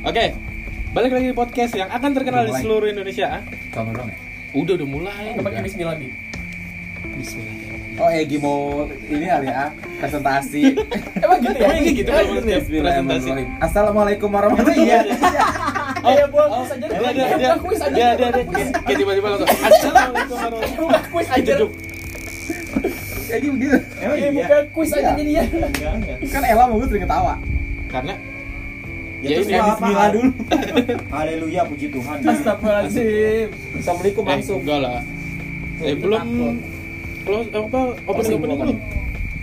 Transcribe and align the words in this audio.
Oke, 0.00 0.32
balik 0.96 1.12
lagi 1.12 1.28
di 1.28 1.36
podcast 1.36 1.76
yang 1.76 1.92
akan 1.92 2.10
terkenal 2.16 2.48
di 2.48 2.56
Udah 2.56 2.64
seluruh 2.64 2.88
Indonesia. 2.88 3.36
Ah, 3.36 3.42
Kamu 3.68 3.92
dong 3.92 4.08
ya? 4.08 4.16
Udah 4.56 4.72
udah 4.80 4.88
mulai. 4.88 5.36
Kita 5.36 5.44
pakai 5.44 5.60
bismillah 5.60 5.92
lagi. 5.92 6.08
Bismillah. 7.20 7.54
Oh 8.00 8.08
Egi 8.08 8.40
mau 8.40 8.88
ini 8.88 9.28
kali 9.28 9.52
ya 9.52 9.68
presentasi. 10.00 10.62
Emang 11.28 11.38
gitu 11.44 11.52
ya? 11.52 11.68
Emang 11.68 11.84
kayak 11.84 11.96
gitu 12.00 12.10
setiap 12.16 12.64
presentasi. 12.64 13.30
Assalamualaikum 13.60 14.28
warahmatullahi 14.32 14.80
wabarakatuh. 14.88 15.68
Oh, 16.00 16.08
Kayak 16.16 16.32
buat 16.32 16.48
oh, 16.48 16.64
kuis 16.64 16.70
aja. 16.72 16.86
Dia 16.88 16.96
Kayak 16.96 17.12
dia 17.12 17.28
dia 17.36 17.52
kuis 17.60 17.80
aja. 17.84 17.92
dia 17.92 18.08
dia 18.16 18.28
dia 18.32 18.44
kayak 18.48 18.68
kayak 18.72 18.98
tiba-tiba 19.04 19.26
langsung. 19.36 19.48
Assalamualaikum 19.68 20.36
warahmatullahi 20.40 20.64
Kayak 20.64 20.80
buka 20.80 21.00
kuis 21.12 21.28
aja. 21.28 21.36
Kejeduk. 21.44 21.70
Egi 23.28 23.48
begitu. 23.52 23.76
Kayak 24.00 24.32
buka 24.32 24.56
kuis 24.72 24.90
aja 24.96 25.10
jadi 25.12 25.32
ya. 25.36 25.44
Kan 26.32 26.42
Ella 26.48 26.64
mau 26.72 26.80
gue 26.80 26.88
sering 26.88 27.04
ketawa. 27.04 27.34
Karena 27.92 28.14
Ya, 29.20 29.36
Ya, 29.44 29.76
ini 29.76 29.92
dulu. 30.16 30.32
Haleluya, 31.14 31.60
puji 31.68 31.92
Tuhan. 31.92 32.24
Astagfirullahaladzim. 32.24 33.48
Assalamualaikum 33.76 34.22
eh, 34.24 34.30
langsung. 34.32 34.58
enggak 34.64 34.80
lah. 34.80 35.00
Eh 35.84 35.92
belum. 35.92 36.24
Close 37.28 37.48
apa 37.52 37.80
opening 38.08 38.36
opening 38.40 38.58
belum. 38.64 38.76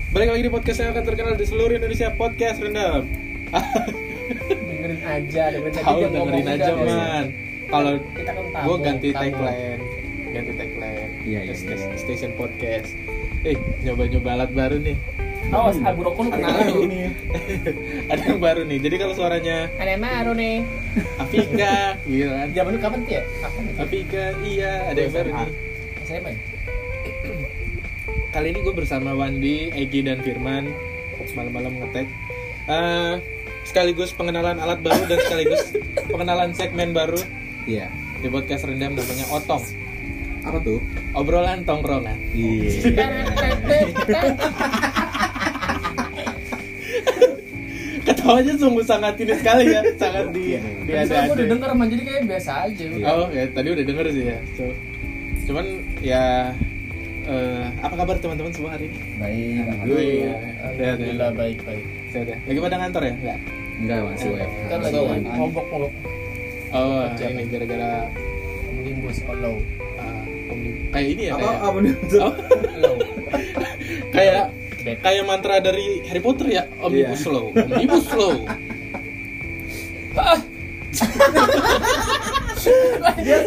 Balik 0.10 0.28
lagi 0.34 0.44
di 0.50 0.52
podcast 0.52 0.78
yang 0.82 0.90
akan 0.98 1.04
terkenal 1.06 1.34
di 1.38 1.46
seluruh 1.46 1.78
Indonesia 1.78 2.10
podcast 2.18 2.58
rendam. 2.58 3.06
Dengerin 4.66 5.02
aja, 5.06 5.44
dengerin 5.54 5.74
aja. 5.78 5.86
Tahu 5.86 6.00
dengerin 6.10 6.48
aja 6.50 6.72
man. 6.74 7.26
Kalau 7.68 7.94
Kita 8.18 8.32
kan 8.34 8.46
gue 8.50 8.76
ganti 8.82 9.10
tagline, 9.14 9.82
ganti 10.34 10.52
tagline. 10.58 11.12
Iya, 11.22 11.40
iya, 11.46 11.54
Station- 11.54 11.94
iya. 11.94 12.02
Station 12.02 12.32
podcast. 12.34 12.98
Eh 13.46 13.54
nyoba-nyoba 13.86 14.30
alat 14.42 14.52
baru 14.58 14.82
nih. 14.82 14.98
Awas, 15.48 15.78
Abu 15.80 16.00
Rokok 16.04 16.22
lu 16.28 16.32
kenal 16.36 16.54
lu. 16.68 16.84
ini. 16.84 17.08
Ada 18.12 18.22
yang 18.28 18.40
baru 18.40 18.62
nih. 18.68 18.78
Jadi 18.84 18.96
kalau 19.00 19.14
suaranya 19.16 19.58
Ada 19.80 19.90
yang 19.96 20.04
baru 20.04 20.32
nih. 20.36 20.56
Afika, 21.18 21.76
gitu 22.04 22.28
kan. 22.28 22.48
Zaman 22.52 22.70
dulu 22.76 22.82
kapan 22.84 23.00
tuh 23.02 23.14
ya? 23.14 23.24
Kapan? 23.40 23.64
Afika, 23.80 24.24
iya 24.44 24.72
ada 24.92 25.00
yang 25.00 25.14
baru 25.14 25.30
nih. 25.32 25.50
SMA 26.04 26.30
ya? 26.30 26.40
Kali 28.28 28.48
ini 28.52 28.60
gue 28.60 28.74
bersama 28.76 29.16
Wandi, 29.16 29.72
Egi 29.72 30.04
dan 30.04 30.20
Firman 30.20 30.68
malam-malam 31.28 31.74
ngetek. 31.78 32.08
Eh, 32.68 33.14
sekaligus 33.62 34.10
pengenalan 34.16 34.58
alat 34.58 34.80
baru 34.82 35.06
dan 35.06 35.20
sekaligus 35.22 35.76
pengenalan 36.12 36.52
segmen 36.56 36.92
baru 36.92 37.20
Iya. 37.68 37.92
di 38.18 38.28
podcast 38.32 38.66
rendam 38.66 38.96
namanya 38.96 39.28
Otong. 39.30 39.62
Apa 40.42 40.58
tuh? 40.64 40.80
Obrolan 41.14 41.62
tongkrongan. 41.62 42.16
Iya. 42.34 42.96
Ketawanya 48.28 48.60
sungguh 48.60 48.84
sangat 48.84 49.16
ini 49.24 49.34
sekali 49.40 49.72
ya, 49.72 49.80
sangat 49.96 50.36
di 50.36 50.60
di 50.60 50.92
Tadi 50.92 50.92
ada 51.00 51.08
soalnya 51.08 51.24
gue 51.24 51.36
udah 51.40 51.48
denger 51.48 51.70
man, 51.80 51.88
jadi 51.88 52.04
kayak 52.04 52.24
biasa 52.28 52.52
aja. 52.68 52.84
Iya. 52.92 53.06
Oh 53.08 53.28
ya 53.32 53.44
tadi 53.56 53.68
udah 53.72 53.86
denger 53.88 54.06
sih 54.12 54.24
ya. 54.28 54.38
So, 54.60 54.64
cuman 55.48 55.66
ya 56.04 56.24
eh, 57.24 57.66
apa 57.80 57.96
kabar 57.96 58.16
teman-teman 58.20 58.52
semua 58.52 58.76
hari 58.76 58.92
ini? 58.92 59.00
Baik. 59.16 59.64
Gue 59.88 60.04
ya, 60.28 60.36
Alhamdulillah 60.60 61.32
baik 61.40 61.60
baik. 61.64 61.86
Sehat 62.12 62.28
ya? 62.28 62.38
Lagi 62.44 62.60
pada 62.68 62.76
ngantor 62.84 63.02
ya? 63.08 63.14
Enggak. 63.16 63.40
Enggak 63.80 64.00
masih 64.12 64.28
WFH. 64.36 64.60
Kan 64.68 64.80
lagi 64.84 65.00
ngobok-ngobok. 65.24 65.92
Oh, 66.68 67.04
ini 67.16 67.44
gara-gara 67.48 67.92
Omnibus 68.68 69.18
Law. 69.24 69.56
uh, 70.04 70.24
kayak 70.92 71.08
ini 71.16 71.24
ya 71.32 71.34
Apa 71.40 71.48
kayak 71.48 71.56
apa? 71.64 71.64
Oh, 71.64 71.80
Law. 72.12 72.98
kayak 74.20 74.44
Bad. 74.90 74.98
kayak 75.02 75.24
mantra 75.24 75.56
dari 75.60 75.86
Harry 76.04 76.20
Potter 76.20 76.48
ya, 76.50 76.64
omnibus 76.80 77.20
Iya. 77.20 77.30
law, 77.30 77.46
omnibus 77.52 78.08
law. 78.12 78.36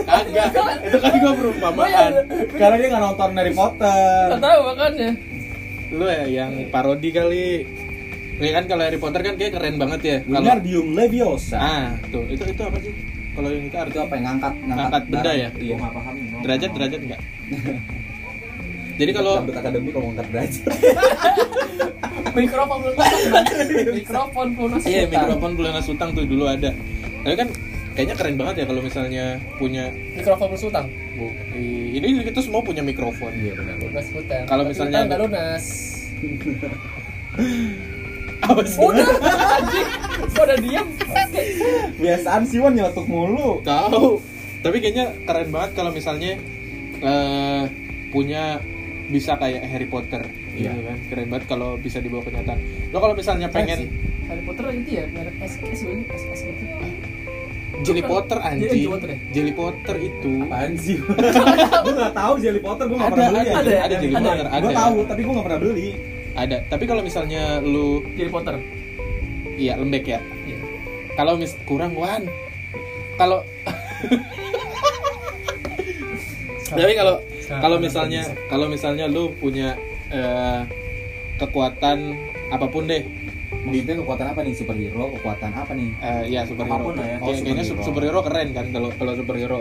Kagak, 0.01 0.47
itu 0.83 0.99
kan 0.99 1.13
gua 1.19 1.33
perumpamaan. 1.35 2.11
Karena 2.51 2.75
dia 2.77 2.89
nggak 2.89 3.03
nonton 3.03 3.31
Harry 3.35 3.53
Potter. 3.53 4.25
Gak 4.31 4.41
tahu 4.41 4.61
makanya. 4.67 5.11
Lu 5.91 6.05
ya 6.07 6.25
yang 6.27 6.53
parodi 6.71 7.11
kali. 7.11 7.47
Ya 8.41 8.51
kan 8.55 8.65
kalau 8.65 8.83
Harry 8.83 8.97
Potter 8.97 9.21
kan 9.21 9.35
kayak 9.37 9.53
keren 9.53 9.77
banget 9.77 10.01
ya. 10.01 10.17
Kalau 10.23 10.41
Wingardium 10.41 10.87
Leviosa. 10.95 11.59
ah, 11.59 11.87
tuh 12.09 12.25
itu 12.27 12.41
itu 12.43 12.63
apa 12.63 12.79
sih? 12.81 12.93
Kalau 13.31 13.49
yang 13.49 13.65
itu 13.65 13.77
artinya 13.77 14.03
apa 14.05 14.15
yang 14.15 14.25
ngangkat 14.27 14.53
Ngangkat 14.63 15.03
benda 15.07 15.21
barang. 15.23 15.37
ya? 15.37 15.49
Iya. 15.53 15.69
Gua 15.69 15.79
nggak 15.79 15.93
paham. 15.93 16.15
bro. 16.17 16.39
derajat 16.41 16.71
derajat 16.73 17.01
enggak? 17.01 17.21
Jadi 19.01 19.11
kalau 19.11 19.33
Rambut 19.41 19.57
akademik 19.57 19.91
kalau 19.91 20.07
ngangkat 20.13 20.27
derajat. 20.29 20.63
Mikrofon 22.37 22.77
belum. 22.79 22.95
Mikrofon 23.97 24.47
belum 24.55 24.71
masuk. 24.77 24.87
Iya 24.87 25.03
mikrofon 25.09 25.51
pelunas 25.57 25.87
utang 25.89 26.09
tuh 26.13 26.23
dulu 26.23 26.45
ada. 26.47 26.71
Tapi 27.25 27.35
kan 27.35 27.49
kayaknya 27.97 28.15
keren 28.15 28.37
banget 28.37 28.55
ya 28.63 28.65
kalau 28.69 28.81
misalnya 28.81 29.25
punya 29.57 29.91
Mikrofon 30.15 30.47
plus 30.53 30.63
utang. 30.63 30.87
bu, 31.11 31.27
ini 31.91 32.23
kita 32.23 32.41
semua 32.41 32.61
punya 32.61 32.81
mikrofon. 32.81 33.33
Iya 33.35 33.53
benar. 33.57 33.75
Lunas 33.81 34.07
utang. 34.13 34.43
Kalau 34.47 34.63
Tapi 34.63 34.71
misalnya- 34.71 34.95
utang 34.95 35.09
nggak 35.09 35.21
lunas. 35.25 35.65
Apa 38.41 38.63
sih? 38.65 38.81
Udah, 38.81 39.05
anjing. 39.53 39.89
Udah 40.33 40.57
diam? 40.59 40.87
Biasaan 41.97 42.43
sih 42.49 42.57
Wan 42.57 42.73
nyeletuk 42.73 43.05
mulu. 43.05 43.61
Tahu. 43.61 44.17
Tapi 44.61 44.77
kayaknya 44.81 45.13
keren 45.25 45.49
banget 45.49 45.71
kalau 45.73 45.91
misalnya 45.91 46.37
eh, 47.01 47.63
punya 48.11 48.61
bisa 49.11 49.35
kayak 49.37 49.67
Harry 49.67 49.85
Potter. 49.85 50.23
Iya. 50.55 50.71
Gitu 50.71 50.83
kan. 50.87 50.99
Keren 51.11 51.27
banget 51.29 51.45
kalau 51.47 51.75
bisa 51.77 51.99
dibawa 51.99 52.23
kenyataan. 52.23 52.59
Lo 52.89 52.99
kalau 52.99 53.15
misalnya 53.15 53.51
pengen 53.51 53.91
Harry 54.25 54.43
Potter 54.47 54.65
itu 54.73 54.91
ya, 54.95 55.05
merek 55.11 55.35
SS 55.43 55.81
ini, 55.85 56.07
SS 56.07 56.41
gitu. 56.47 56.63
Jelly 57.81 58.05
Potter 58.05 58.37
Iya, 58.37 58.49
anjing. 58.53 58.69
Jelly 58.69 58.87
Potter 58.87 59.09
ya? 59.09 59.19
Jelly 59.33 59.53
Potter 59.57 59.97
itu. 59.99 60.33
Apaan 60.45 60.73
sih? 60.77 60.97
Gue 61.85 61.93
nggak 61.97 62.13
tahu 62.13 62.35
Jelly 62.39 62.61
Potter, 62.61 62.85
gue 62.87 62.97
nggak 63.01 63.09
Ada, 63.09 63.17
pernah 63.17 63.31
beli. 63.33 63.41
ada, 63.41 63.57
ada, 63.57 63.73
ada 63.81 63.95
Jelly. 63.97 64.15
Potter, 64.15 64.47
ada. 64.47 64.61
Gue 64.61 64.73
tahu, 64.77 64.97
tapi 65.09 65.21
gue 65.25 65.33
nggak 65.33 65.47
pernah 65.49 65.61
beli. 65.61 65.89
Ada. 66.31 66.57
Tapi 66.69 66.85
kalau 66.85 67.03
misalnya 67.03 67.43
lu 67.59 67.87
Harry 68.15 68.31
Potter. 68.31 68.55
iya 69.57 69.77
lembek 69.77 70.05
ya. 70.07 70.21
Iya. 70.45 70.59
Kalau 71.13 71.37
mis 71.37 71.53
kurang 71.65 71.93
wan. 71.97 72.29
Kalau 73.17 73.45
tapi 76.71 76.95
kalau 76.95 77.17
kalau 77.53 77.77
misalnya 77.77 78.23
kalau 78.47 78.67
misalnya 78.67 79.05
lu 79.05 79.29
punya 79.35 79.75
eh, 80.09 80.61
kekuatan 81.37 82.17
apa 82.49 82.67
pun 82.67 82.87
deh 82.87 83.05
Maksudnya 83.61 83.99
kekuatan 83.99 84.27
apa 84.27 84.41
nih? 84.41 84.53
Superhero? 84.55 85.05
Kekuatan 85.13 85.51
apa 85.53 85.71
nih? 85.75 85.89
eh, 85.99 86.23
ya 86.31 86.41
superhero 86.45 86.73
Apa 86.73 86.83
pun 86.83 86.93
lah 86.95 87.05
ya. 87.05 87.13
Kayak- 87.13 87.21
Oh, 87.21 87.27
kayaknya 87.37 87.63
superhero. 87.63 87.85
superhero 87.85 88.19
keren 88.23 88.49
kan 88.51 88.67
kalau 88.71 88.89
kalau 88.95 89.13
superhero 89.13 89.59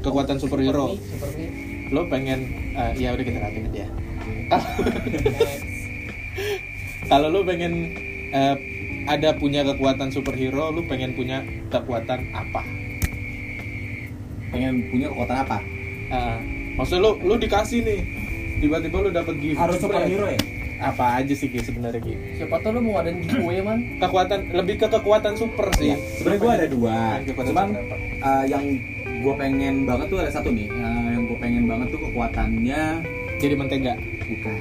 kekuatan 0.00 0.36
superhero 0.38 0.86
Seperti 0.96 1.42
lo 1.88 2.00
pengen 2.06 2.38
eh, 2.72 2.90
ya 2.96 3.08
udah 3.10 3.22
kita 3.22 3.38
rapiin 3.38 3.64
aja 3.66 3.86
kalau 7.10 7.26
lu 7.28 7.40
pengen 7.42 7.72
eh, 8.30 8.54
ada 9.06 9.34
punya 9.34 9.60
kekuatan 9.62 10.08
superhero 10.08 10.70
lu 10.70 10.84
pengen 10.84 11.12
punya 11.12 11.42
kekuatan 11.68 12.30
apa 12.30 12.62
Pengen 14.48 14.80
punya 14.88 15.06
kekuatan 15.10 15.36
apa? 15.38 15.58
Eh, 16.08 16.38
maksudnya 16.78 17.02
lu 17.02 17.12
lu 17.20 17.34
dikasih 17.36 17.82
nih 17.82 18.00
tiba-tiba 18.58 18.96
lu 19.00 19.10
dapet 19.10 19.34
gift 19.36 19.58
Harus 19.58 19.76
superhero 19.76 20.26
ya? 20.26 20.38
apa 20.78 21.18
aja 21.18 21.34
sih 21.34 21.46
Ki, 21.46 21.58
sebenarnya 21.58 21.98
Ki? 21.98 22.14
Siapa 22.34 22.54
tau 22.58 22.70
lu 22.70 22.80
mau 22.80 22.96
ngadain 22.96 23.18
giveaway 23.18 23.58
man? 23.66 23.98
kekuatan 23.98 24.40
lebih 24.52 24.78
ke 24.78 24.86
kekuatan 24.86 25.34
super 25.34 25.66
sih 25.74 25.90
Iya. 25.90 25.96
Sebenarnya 26.14 26.38
gue 26.38 26.52
ada 26.54 26.66
dua. 26.68 26.98
Kekuatan 27.24 27.48
Cuman 27.50 27.68
eh, 28.20 28.44
yang 28.46 28.64
gue 29.18 29.34
pengen 29.34 29.74
banget 29.82 30.06
tuh 30.06 30.18
ada 30.22 30.30
satu 30.30 30.48
nih. 30.48 30.70
Eh, 30.70 31.06
yang 31.10 31.22
gue 31.26 31.34
pengen 31.36 31.64
banget 31.66 31.86
tuh 31.90 32.00
kekuatannya 32.00 32.82
jadi 33.36 33.54
mentega 33.54 33.94
bukan. 34.24 34.54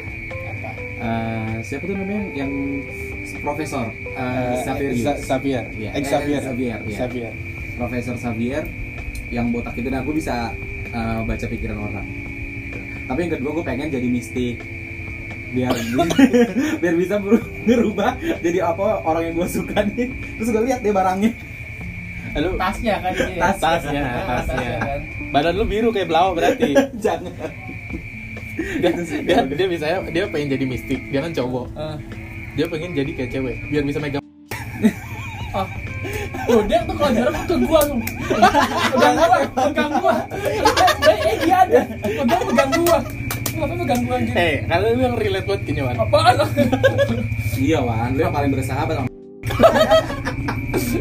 apa 0.50 0.70
Eh, 0.98 1.56
siapa 1.62 1.84
tuh 1.86 1.94
namanya 1.94 2.24
yang 2.34 2.52
profesor 3.38 3.86
Eh, 4.08 4.18
uh, 4.18 4.58
Xavier. 4.64 4.94
Xavier 5.20 5.64
Eh, 5.70 6.02
Xavier 6.02 6.42
Xavier, 6.42 6.80
iya. 6.82 6.98
Xavier 6.98 7.32
Profesor 7.74 8.18
Xavier 8.18 8.66
yang 9.30 9.54
botak 9.54 9.76
itu 9.76 9.86
dan 9.86 10.02
aku 10.02 10.18
bisa 10.18 10.50
eh, 10.90 11.20
baca 11.22 11.46
pikiran 11.46 11.78
orang. 11.82 12.08
Tapi 13.06 13.20
yang 13.22 13.32
kedua 13.34 13.50
gue 13.54 13.64
pengen 13.64 13.88
jadi 13.88 14.08
mistik 14.08 14.60
biar 15.48 15.72
biar 16.84 16.94
bisa 16.94 17.16
beru- 17.18 17.40
berubah 17.64 18.14
jadi 18.44 18.68
apa 18.68 19.00
orang 19.02 19.32
yang 19.32 19.36
gue 19.38 19.48
suka 19.50 19.80
nih 19.88 20.12
terus 20.36 20.52
gue 20.52 20.60
lihat 20.62 20.84
deh 20.84 20.92
barangnya 20.92 21.32
lu 22.36 22.54
Tasnya 22.54 23.00
kan 23.00 23.16
ini. 23.16 23.40
Tas. 23.40 23.56
tasnya 23.56 24.04
Ah, 24.04 24.44
tasnya 24.44 24.76
kan. 24.78 25.00
badan 25.32 25.56
lu 25.56 25.64
biru 25.64 25.90
kayak 25.90 26.06
belau 26.06 26.36
berarti 26.36 26.76
jangan 27.00 27.32
dia, 28.76 28.92
dia, 29.24 29.38
dia 29.48 29.68
bisa 29.68 29.86
dia 30.06 30.24
pengen 30.28 30.52
jadi 30.52 30.66
mistik 30.68 31.00
dia 31.08 31.24
kan 31.24 31.32
cowok 31.32 31.68
Ah. 31.74 31.96
dia 32.54 32.68
pengen 32.68 32.92
jadi 32.92 33.12
kayak 33.14 33.32
cewek 33.32 33.56
biar 33.72 33.84
bisa 33.86 33.98
megang 33.98 34.24
Ah. 35.56 35.64
Tuh 36.48 36.62
dia 36.64 36.80
tuh 36.82 36.96
kalau 36.96 37.12
jarak 37.12 37.36
ke 37.44 37.56
gua 37.62 37.80
tuh. 37.84 38.00
Pegang 38.90 39.16
gua, 39.18 39.38
pegang 39.54 39.92
gua. 40.00 40.16
Baik 40.98 41.22
eh 41.22 41.36
dia 41.42 41.58
ada. 41.62 41.80
Pegang 42.02 42.42
pegang 42.46 42.72
gua. 42.80 42.98
Kenapa 43.48 43.74
pegang 43.76 44.02
gua 44.04 44.16
anjir? 44.16 44.34
eh 44.34 44.56
kalau 44.64 44.88
lu 44.88 45.02
yang 45.02 45.16
relate 45.16 45.46
buat 45.46 45.62
kenyawan 45.62 45.96
Apaan? 45.98 46.36
iya 47.58 47.80
wan 47.80 48.14
lu 48.14 48.22
yang 48.22 48.30
paling 48.30 48.52
bersahabat 48.52 48.96
sama 48.96 49.10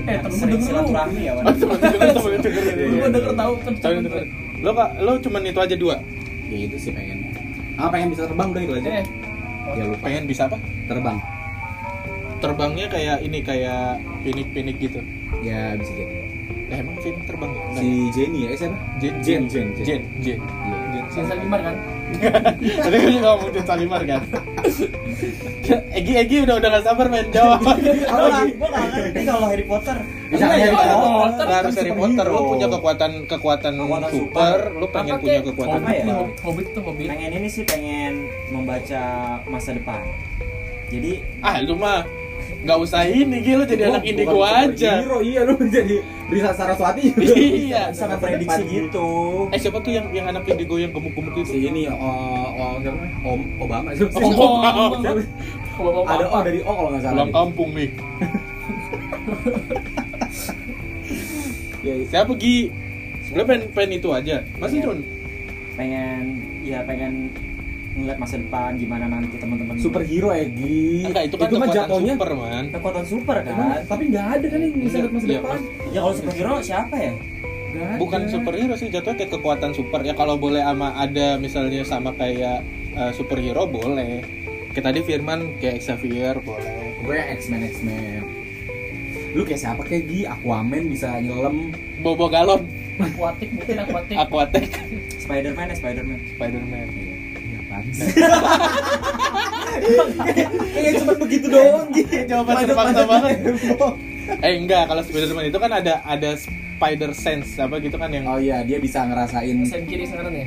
Eh, 0.07 0.17
temen 0.19 0.49
denger 0.49 0.73
lu. 0.73 0.89
ya, 1.17 1.33
Wan. 1.35 1.45
Oh, 1.45 1.53
temen 1.53 1.77
denger, 1.77 2.09
temen 2.17 2.41
denger. 4.01 4.25
Lo 4.57 4.71
kak, 4.73 4.91
lo 4.99 5.13
cuman 5.21 5.43
itu 5.45 5.61
aja 5.61 5.77
dua. 5.77 5.97
ya 6.47 6.57
itu 6.63 6.77
sih 6.79 6.91
pengen 6.91 7.29
ah 7.75 7.91
pengen 7.91 8.09
bisa 8.09 8.25
terbang 8.25 8.49
udah 8.49 8.63
itu 8.63 8.73
aja 8.73 8.89
Eh, 8.95 9.05
ya 9.75 9.85
lupa 9.85 10.01
Pengen 10.01 10.25
bisa 10.25 10.43
apa? 10.47 10.57
terbang 10.87 11.19
Terbangnya 12.37 12.87
kayak 12.87 13.19
ini 13.23 13.39
kayak 13.41 13.99
pinik-pinik 14.23 14.77
gitu. 14.79 15.01
ya 15.41 15.77
bisa 15.77 15.93
jadi 15.95 16.17
Eh, 16.67 16.83
emang 16.83 16.99
film 16.99 17.23
terbang 17.23 17.55
ya? 17.55 17.63
Si 17.79 17.89
Jenny 18.11 18.39
ya 18.43 18.49
eh, 18.51 18.59
siapa 18.59 18.75
Jen, 18.99 19.15
Jen 19.23 19.43
Jen 19.47 19.67
Jen, 19.71 19.85
Jen. 19.87 20.01
Iya. 20.19 20.35
Jen. 20.91 21.05
Jen 21.15 21.25
Salimar 21.31 21.61
kan? 21.63 21.77
Tadi 22.83 22.97
kan 22.99 23.09
juga 23.15 23.29
ngomong 23.31 23.51
Jen 23.55 23.67
Salimar 23.71 24.03
kan. 24.03 24.23
Egi 25.99 26.13
Egi 26.19 26.37
udah 26.43 26.55
udah 26.59 26.69
gak 26.75 26.85
sabar 26.85 27.07
main 27.07 27.31
jawab. 27.31 27.63
Nggak 27.63 27.79
gue 28.51 28.67
nggak 28.67 28.87
ngerti 28.91 29.21
kalau 29.23 29.47
Harry 29.47 29.63
Potter. 29.63 29.97
Bisa 30.27 30.43
Enggak, 30.43 30.51
Harry 30.51 30.67
ya, 30.67 30.75
Potter. 30.75 30.91
Harry 30.91 31.07
Potter. 31.15 31.45
Gak 31.47 31.59
harus 31.63 31.75
Harry 31.79 31.95
Potter, 31.95 32.27
lo 32.27 32.41
punya 32.51 32.67
kekuatan 32.67 33.11
kekuatan 33.31 33.73
super, 34.11 34.59
lo 34.75 34.87
pengen 34.91 35.15
punya 35.23 35.39
Kek? 35.39 35.47
kekuatan 35.55 35.81
Apa 35.81 35.91
ya? 35.95 36.05
Hobbit, 36.43 36.67
tuh 36.75 36.83
Hobbit. 36.83 37.07
Pengen 37.07 37.31
ini 37.31 37.47
sih 37.47 37.63
pengen 37.63 38.13
membaca 38.51 39.03
masa 39.47 39.71
depan. 39.71 40.03
Jadi 40.91 41.23
Ah, 41.39 41.63
lu 41.63 41.79
mah 41.79 42.03
nggak 42.67 42.79
usah 42.83 43.07
ini, 43.07 43.37
gila 43.41 43.63
jadi 43.63 43.83
anak 43.87 44.03
Bukan 44.03 44.11
indigo 44.11 44.39
aja. 44.43 44.91
superhero, 44.99 45.19
iya 45.23 45.41
lu 45.43 45.55
jadi 45.63 45.97
bisa 46.27 46.51
Saraswati 46.51 47.15
Iya. 47.15 47.95
bisa 47.95 48.05
memprediksi 48.05 48.63
gitu. 48.67 49.09
Eh 49.49 49.59
siapa 49.59 49.79
tuh 49.79 49.95
yang 49.95 50.11
yang 50.11 50.27
anak 50.27 50.43
indigo 50.45 50.75
yang 50.75 50.91
gemuk-gemuk 50.91 51.47
si 51.47 51.63
itu? 51.63 51.71
ini 51.71 51.87
oh, 51.87 51.95
oh 52.51 52.75
siapa 52.83 52.99
namanya? 52.99 53.17
Om 53.23 53.41
Obama 53.57 53.89
siapa 53.95 54.11
sih? 54.11 54.19
Om 54.19 54.35
Obama. 54.35 54.85
Obama. 55.79 56.09
ada 56.11 56.27
O 56.27 56.37
dari 56.43 56.61
O 56.61 56.71
kalau 56.73 56.91
nggak 56.91 57.03
salah 57.03 57.15
Pulang 57.15 57.33
kampung 57.33 57.71
nih. 57.73 57.89
Ya, 61.81 61.95
ya. 61.95 62.07
Siapa 62.11 62.35
Gi? 62.35 62.75
Lo 63.31 63.47
pengen, 63.47 63.71
pengen 63.71 63.93
itu 63.95 64.09
aja. 64.11 64.43
Masih 64.59 64.83
Pengen. 64.83 64.85
cuman 64.85 64.99
Pengen 65.77 66.23
ya 66.65 66.79
pengen 66.83 67.31
ngeliat 67.97 68.19
masa 68.21 68.37
depan 68.37 68.77
gimana 68.77 69.05
nanti 69.09 69.41
teman-teman 69.41 69.75
superhero 69.81 70.29
Egi 70.31 71.09
enggak 71.09 71.25
itu 71.27 71.37
kan 71.37 71.49
mah 71.49 71.53
kekuatan 71.65 71.77
jatuhnya 71.81 72.15
super, 72.15 72.31
man. 72.37 72.65
kekuatan 72.71 73.05
super 73.09 73.37
Emang, 73.41 73.69
kan 73.73 73.81
tapi 73.89 74.03
nggak 74.13 74.27
ada 74.37 74.47
kan 74.53 74.59
yang 74.61 74.75
bisa 74.77 74.97
lihat 75.01 75.13
masa 75.17 75.25
Iya, 75.27 75.39
depan 75.41 75.59
ya 75.89 75.99
kalau 76.05 76.15
superhero 76.15 76.55
siapa 76.61 76.97
ya 77.01 77.13
ada. 77.77 78.01
Bukan 78.01 78.21
superhero 78.33 78.73
sih, 78.73 78.89
jatuhnya 78.89 79.21
kayak 79.21 79.33
kekuatan 79.37 79.77
super. 79.77 80.01
Ya 80.01 80.17
kalau 80.17 80.41
boleh 80.41 80.65
ama 80.65 80.97
ada 80.97 81.37
misalnya 81.37 81.85
sama 81.85 82.17
kayak 82.17 82.65
eh, 82.97 83.13
superhero 83.13 83.69
boleh. 83.69 84.25
Kayak 84.73 84.85
tadi 84.93 85.01
Firman 85.05 85.61
kayak 85.61 85.85
Xavier 85.85 86.41
boleh. 86.41 86.97
gue 87.05 87.19
X-Men 87.37 87.69
X-Men 87.69 88.25
lu 89.37 89.45
kayak 89.45 89.61
siapa 89.61 89.85
kayak 89.85 90.09
Gi 90.09 90.25
Aquaman 90.25 90.89
bisa 90.89 91.21
nyelam 91.21 91.69
Bobo 92.01 92.33
galon, 92.33 92.65
Aquatic 92.97 93.53
mungkin 93.53 93.77
aquatic. 93.85 94.17
Aquatech, 94.17 94.69
Spiderman 95.21 95.69
ya 95.69 95.77
Spiderman 95.77 96.21
Spiderman. 96.33 96.89
Iya? 97.93 98.29
Kayak 100.75 100.93
cuma 101.05 101.15
begitu 101.21 101.47
doang 101.53 101.89
gitu. 101.93 102.15
Jawaban 102.27 102.55
terpaksa 102.67 103.03
banget. 103.07 103.37
Eh 104.43 104.53
enggak, 104.59 104.91
kalau 104.91 105.03
Spiderman 105.07 105.47
itu 105.47 105.59
kan 105.63 105.71
ada 105.71 106.03
ada 106.03 106.35
spider 106.35 107.15
sense 107.15 107.57
apa 107.63 107.79
gitu 107.79 107.95
kan 107.95 108.11
yang 108.11 108.27
Oh 108.27 108.43
iya, 108.43 108.67
dia 108.67 108.83
bisa 108.83 109.07
ngerasain 109.07 109.55
Sen 109.65 109.87
kiri 109.87 110.03
sekarang 110.03 110.35
ya? 110.35 110.47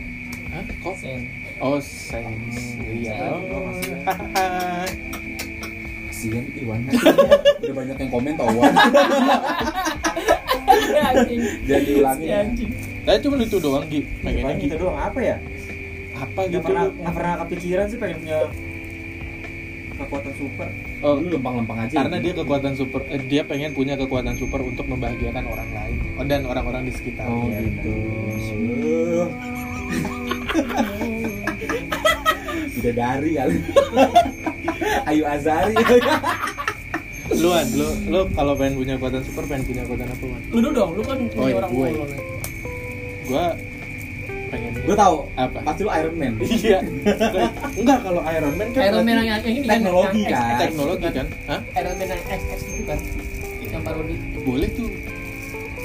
Hah? 0.52 0.64
Kok? 0.84 0.96
Sen. 1.00 1.22
Oh, 1.64 1.80
sense. 1.80 2.76
Iya. 2.84 3.36
Oh, 3.36 3.72
kasihan 6.20 6.44
Iwan. 6.52 6.84
Udah 7.64 7.76
banyak 7.80 7.96
yang 7.96 8.12
komen 8.12 8.34
tau 8.36 8.52
Wan. 8.52 8.76
Diulangin. 11.64 12.28
Si 12.28 12.28
anjing. 12.28 12.72
Saya 13.08 13.18
cuma 13.24 13.40
itu 13.40 13.58
doang, 13.64 13.88
Gi. 13.88 14.04
Pengennya 14.20 14.44
Paling 14.44 14.60
gitu. 14.60 14.76
gitu 14.76 14.84
doang 14.84 15.00
apa 15.00 15.20
ya 15.24 15.40
Apa 16.20 16.40
nggak 16.42 16.52
gitu 16.52 16.66
pernah 16.66 16.84
lu? 16.86 16.92
nggak 16.98 17.14
pernah 17.14 17.34
kepikiran 17.40 17.86
sih 17.88 17.98
pengen 17.98 18.18
punya 18.20 18.40
kekuatan 19.96 20.34
super 20.34 20.68
Oh, 21.00 21.16
Lu 21.16 21.32
lempang-lempang 21.32 21.80
aja. 21.82 21.96
karena 21.98 22.18
dia 22.18 22.34
kekuatan 22.34 22.74
super 22.74 23.00
eh, 23.06 23.20
dia 23.22 23.42
pengen 23.42 23.72
punya 23.72 23.96
kekuatan 23.96 24.36
super 24.36 24.60
untuk 24.62 24.84
membahagiakan 24.86 25.44
orang 25.46 25.70
lain 25.70 25.98
oh, 26.14 26.26
dan 26.26 26.44
orang-orang 26.44 26.84
di 26.84 26.92
sekitar 26.92 27.24
Oh 27.24 27.48
Iya, 27.48 27.60
gitu. 27.62 27.96
Bidadari 32.72 33.32
kali. 33.34 33.58
Ayu 35.10 35.24
Azari. 35.26 35.76
luan 37.32 37.68
lu 37.78 37.88
lu 38.08 38.20
kalau 38.30 38.54
pengen 38.56 38.76
punya 38.76 38.94
kekuatan 38.96 39.22
super 39.22 39.44
pengen 39.46 39.64
punya 39.66 39.82
kekuatan 39.84 40.08
apa 40.08 40.26
man? 40.26 40.42
Lu 40.50 40.70
dong, 40.70 40.90
lu 40.96 41.02
kan 41.02 41.18
Oh, 41.20 41.28
punya 41.38 41.56
orang 41.58 41.70
gue. 41.70 41.90
mulu. 41.90 42.06
Pengen 44.50 44.72
Gue 44.80 44.96
tahu. 44.96 45.16
Apa? 45.34 45.58
Pasti 45.64 45.82
lu 45.82 45.92
Iron 45.92 46.16
Man. 46.16 46.34
iya 46.42 46.80
enggak 47.80 48.00
kalau 48.02 48.22
Iron 48.26 48.54
Man 48.54 48.68
kan 48.70 48.82
Iron 48.84 49.02
Man 49.02 49.16
yang 49.18 49.28
yang 49.30 49.42
ini 49.46 49.60
Teknologi 49.64 50.20
yang 50.20 50.28
X, 50.28 50.34
kan. 50.34 50.50
X, 50.50 50.60
teknologi 50.60 51.08
kan 51.08 51.28
Hah? 51.46 51.60
Iron 51.76 51.96
Man 51.96 52.08
yang 52.08 52.24
X 52.28 52.42
X 52.48 52.60
itu 52.66 52.84
kan 52.84 53.00
yang 53.62 53.82
parodi. 53.82 54.16
boleh 54.42 54.70
tuh 54.72 54.90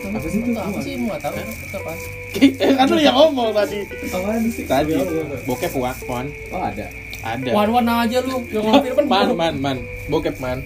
Apa 0.04 0.20
sih 0.22 0.38
itu? 0.38 0.50
Apa 0.52 0.78
sih? 0.78 0.92
Mau 0.96 1.08
nggak 1.10 1.20
tahu 1.22 1.34
itu 1.34 1.74
apa? 1.74 1.92
eh, 2.36 2.72
kan 2.74 2.86
lu 2.86 2.98
yang 2.98 3.14
ngomong 3.14 3.48
tadi 3.52 3.78
Apaan 4.08 4.42
sih? 4.48 4.64
tadi 4.64 4.92
bokep 5.42 5.72
wan 5.74 5.96
wan 6.04 6.26
Oh 6.50 6.60
ada. 6.60 6.86
ada 7.22 7.48
Wan 7.50 7.68
wan 7.70 7.86
aja 7.88 8.18
lu 8.20 8.40
yang 8.46 8.64
ngomong 8.64 8.84
kan 8.98 9.04
man 9.06 9.28
man 9.32 9.54
man 9.56 9.76
bokep 10.06 10.36
man 10.38 10.60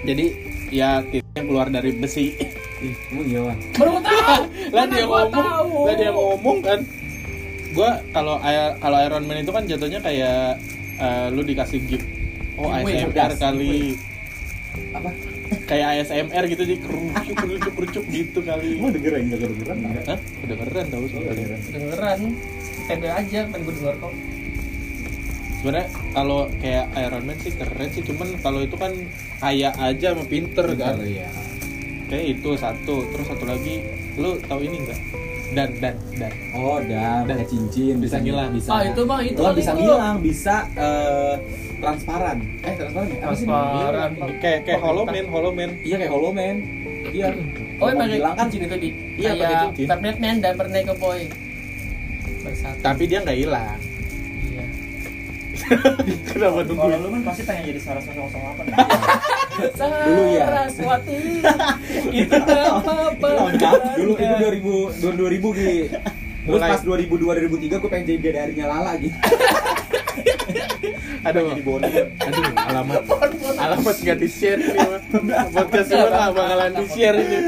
jadi 0.00 0.30
ya 0.68 1.02
titiknya 1.02 1.42
keluar 1.42 1.66
dari 1.66 1.90
besi 1.92 2.36
Ih, 2.78 2.94
emang 3.08 3.26
iya 3.26 3.40
Wan. 3.42 3.58
Baru 3.72 3.90
tahu. 3.98 4.42
lah 4.76 4.84
dia 4.86 5.04
ngomong 5.04 5.44
lah 5.82 5.94
dia 5.94 6.10
ngomong 6.10 6.58
kan 6.60 6.80
gua 7.70 7.90
kalau 8.08 8.38
kalau 8.76 8.98
Iron 8.98 9.24
Man 9.24 9.38
itu 9.38 9.50
kan 9.50 9.62
jatuhnya 9.62 9.98
kayak 9.98 10.56
eh, 10.96 11.26
lu 11.28 11.42
dikasih 11.42 11.80
gift 11.84 12.06
oh 12.54 12.70
ASMR 12.70 13.30
kali 13.34 13.94
Apa? 14.90 15.10
kayak 15.64 15.86
ASMR 16.00 16.44
gitu 16.46 16.62
jadi 16.64 16.78
kerucuk 16.78 17.34
kerucuk 17.36 17.72
kerucuk 17.72 18.04
gitu 18.08 18.38
kali 18.40 18.74
Emang 18.74 18.90
dengerin 18.90 19.22
enggak 19.26 19.40
kedengeran? 19.42 19.78
Hah? 20.06 20.18
kedengeran 20.38 20.84
tau 20.88 21.04
sebenarnya 21.04 21.56
Kedengeran. 21.62 22.18
Tempel 22.84 23.12
aja 23.12 23.38
pengen 23.44 23.60
gue 23.60 23.74
denger 23.74 23.94
kok. 23.96 24.12
sebenarnya 25.58 25.86
kalau 26.14 26.40
kayak 26.56 26.86
Iron 26.96 27.24
Man 27.24 27.36
sih 27.36 27.52
keren 27.52 27.88
sih 27.90 28.02
cuman 28.02 28.28
kalau 28.38 28.60
itu 28.60 28.76
kan 28.76 28.92
kaya 29.38 29.70
aja 29.76 30.06
sama 30.08 30.24
pinter 30.24 30.66
kan 30.72 30.94
Iya. 31.00 31.26
Kayak 32.08 32.24
itu 32.34 32.50
satu 32.56 33.04
terus 33.06 33.26
satu 33.26 33.44
lagi 33.44 33.84
lu 34.16 34.40
tahu 34.44 34.60
ini 34.60 34.76
enggak 34.82 35.00
dan 35.48 35.68
dan 35.80 35.96
dan 36.18 36.32
Oh, 36.52 36.76
dan 36.82 37.24
Dan. 37.24 37.40
cincin 37.46 38.04
Bisa 38.04 38.20
ngilang. 38.20 38.52
Bisa. 38.52 38.68
Ah, 38.68 38.82
itu 38.84 39.00
mah, 39.08 39.24
itu 39.24 39.40
Oh, 39.40 39.48
kali 39.48 39.56
bisa 39.56 39.72
ngilang, 39.72 40.16
bisa 40.20 40.56
eh, 40.76 41.34
transparan. 41.80 42.38
Eh, 42.60 42.74
transparan 42.76 43.08
ya? 43.08 43.16
Apa 43.24 43.32
sih? 43.32 43.46
Transparan. 43.48 44.10
kayak 44.44 44.60
kayak 44.68 44.80
Hollow 44.84 45.04
Man 45.08 45.70
Iya 45.80 45.96
kayak 45.96 46.12
Hollow 46.12 46.32
Man. 46.36 46.56
Iya. 47.08 47.26
Oh, 47.80 47.88
yang 47.88 48.10
hilang 48.10 48.34
kan 48.36 48.46
cincin 48.50 48.68
itu 48.68 48.76
di 48.76 48.90
Iya, 49.16 49.30
pakai 49.32 49.40
kayak 49.40 49.62
cincin. 49.64 49.86
Batman 49.88 50.36
dan. 50.42 50.52
Bersatu. 52.38 52.80
tapi 52.84 53.02
dia 53.08 53.18
nggak 53.24 53.38
hilang 53.38 53.78
Iya. 53.78 53.87
kenapa 56.30 56.60
kalau 56.64 56.96
lu 57.02 57.08
kan 57.12 57.22
pasti 57.26 57.42
pengen 57.44 57.62
jadi 57.74 57.80
sama 57.82 58.00
apa 58.54 58.62
nih 58.64 58.74
Dulu 59.58 60.22
ya. 60.30 60.44
Saraswati. 60.46 61.18
itu 62.22 62.36
Lengkap. 63.18 63.80
Dulu 63.98 64.12
itu 64.14 64.34
2000 65.02 65.18
2000 65.18 65.58
Gi. 65.58 65.74
Terus 66.48 66.62
pas 66.62 66.80
2002 66.80 67.50
2003 67.50 67.82
gue 67.82 67.90
pengen 67.90 68.04
jadi 68.06 68.18
bidadarinya 68.22 68.66
Lala 68.70 68.92
gitu. 68.96 69.16
aduh 71.18 71.50
aduh 71.50 71.82
alamat 72.70 73.02
alamat 73.58 73.96
nggak 74.00 74.18
di 74.22 74.28
share 74.30 74.56
ini 74.62 74.80
mah. 74.80 75.50
podcast 75.50 75.90
ini 75.92 76.00
nggak 76.00 76.30
bakalan 76.32 76.72
di 76.72 76.86
share 76.88 77.18
ini 77.18 77.38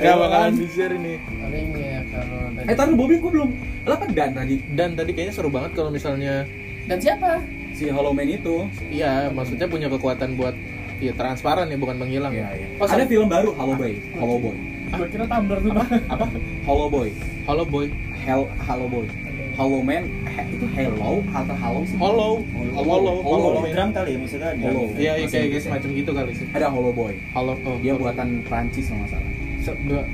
nggak 0.00 0.16
bakalan 0.16 0.52
di 0.56 0.66
share 0.72 0.94
ini 0.96 1.14
Paling 1.20 1.68
ya 1.76 1.98
kalau 2.12 2.40
Eh, 2.68 2.74
tar 2.76 2.90
Bobby 2.92 3.16
gue 3.16 3.30
belum. 3.32 3.50
Lah 3.88 3.96
kan 3.96 4.10
Dan 4.12 4.30
tadi 4.36 4.56
dan 4.76 4.90
tadi 4.92 5.10
kayaknya 5.16 5.32
seru 5.32 5.48
banget 5.48 5.72
kalau 5.72 5.88
misalnya 5.88 6.44
dan 6.88 6.98
siapa? 7.00 7.40
Si 7.78 7.86
Hollow 7.88 8.10
Man 8.10 8.26
itu. 8.26 8.66
iya 8.90 9.30
maksudnya 9.30 9.70
punya 9.70 9.86
kekuatan 9.86 10.34
buat 10.34 10.54
ya 10.98 11.14
transparan 11.14 11.70
ya 11.70 11.78
bukan 11.78 11.94
menghilang 11.94 12.34
Iya, 12.34 12.50
iya. 12.58 12.66
oh 12.74 12.84
Ada 12.84 13.06
film 13.06 13.30
baru 13.30 13.54
Hollow 13.54 13.78
Boy. 13.78 13.94
Hollow 14.18 14.38
Boy. 14.42 14.56
Gue 14.88 15.06
kira 15.08 15.24
Tumblr 15.24 15.58
tuh. 15.62 15.70
apa 16.10 16.26
Hollow 16.66 16.88
Boy. 16.90 17.08
Hollow 17.46 17.62
Boy 17.64 17.86
Hell 18.18 18.50
Hollow 18.58 18.90
Boy. 18.90 19.06
Hollow 19.54 19.82
Man 19.82 20.06
itu 20.48 20.66
Hello 20.70 21.22
atau 21.30 21.54
Hollow 21.54 21.82
sih? 21.82 21.94
Hollow 21.94 22.32
Hollow. 22.74 22.82
Hollow 22.82 23.14
Hollow 23.22 23.50
Man 23.54 23.62
hologram 23.62 23.88
kali 23.90 24.10
ya 24.14 24.18
maksudnya 24.18 24.50
Hollow. 24.58 24.86
iya 24.98 25.12
iya, 25.14 25.26
kayak 25.26 25.46
kayak 25.50 25.62
semacam 25.62 25.88
gitu 25.94 26.10
kali 26.10 26.30
sih 26.34 26.46
Ada 26.50 26.66
Hollow 26.66 26.90
Boy. 26.90 27.14
Hollow 27.30 27.54
oh, 27.62 27.76
Dia 27.78 27.94
Hollow. 27.94 28.02
buatan 28.02 28.28
Prancis 28.42 28.90
kalau 28.90 29.06
nggak 29.06 29.10
salah. 29.14 29.30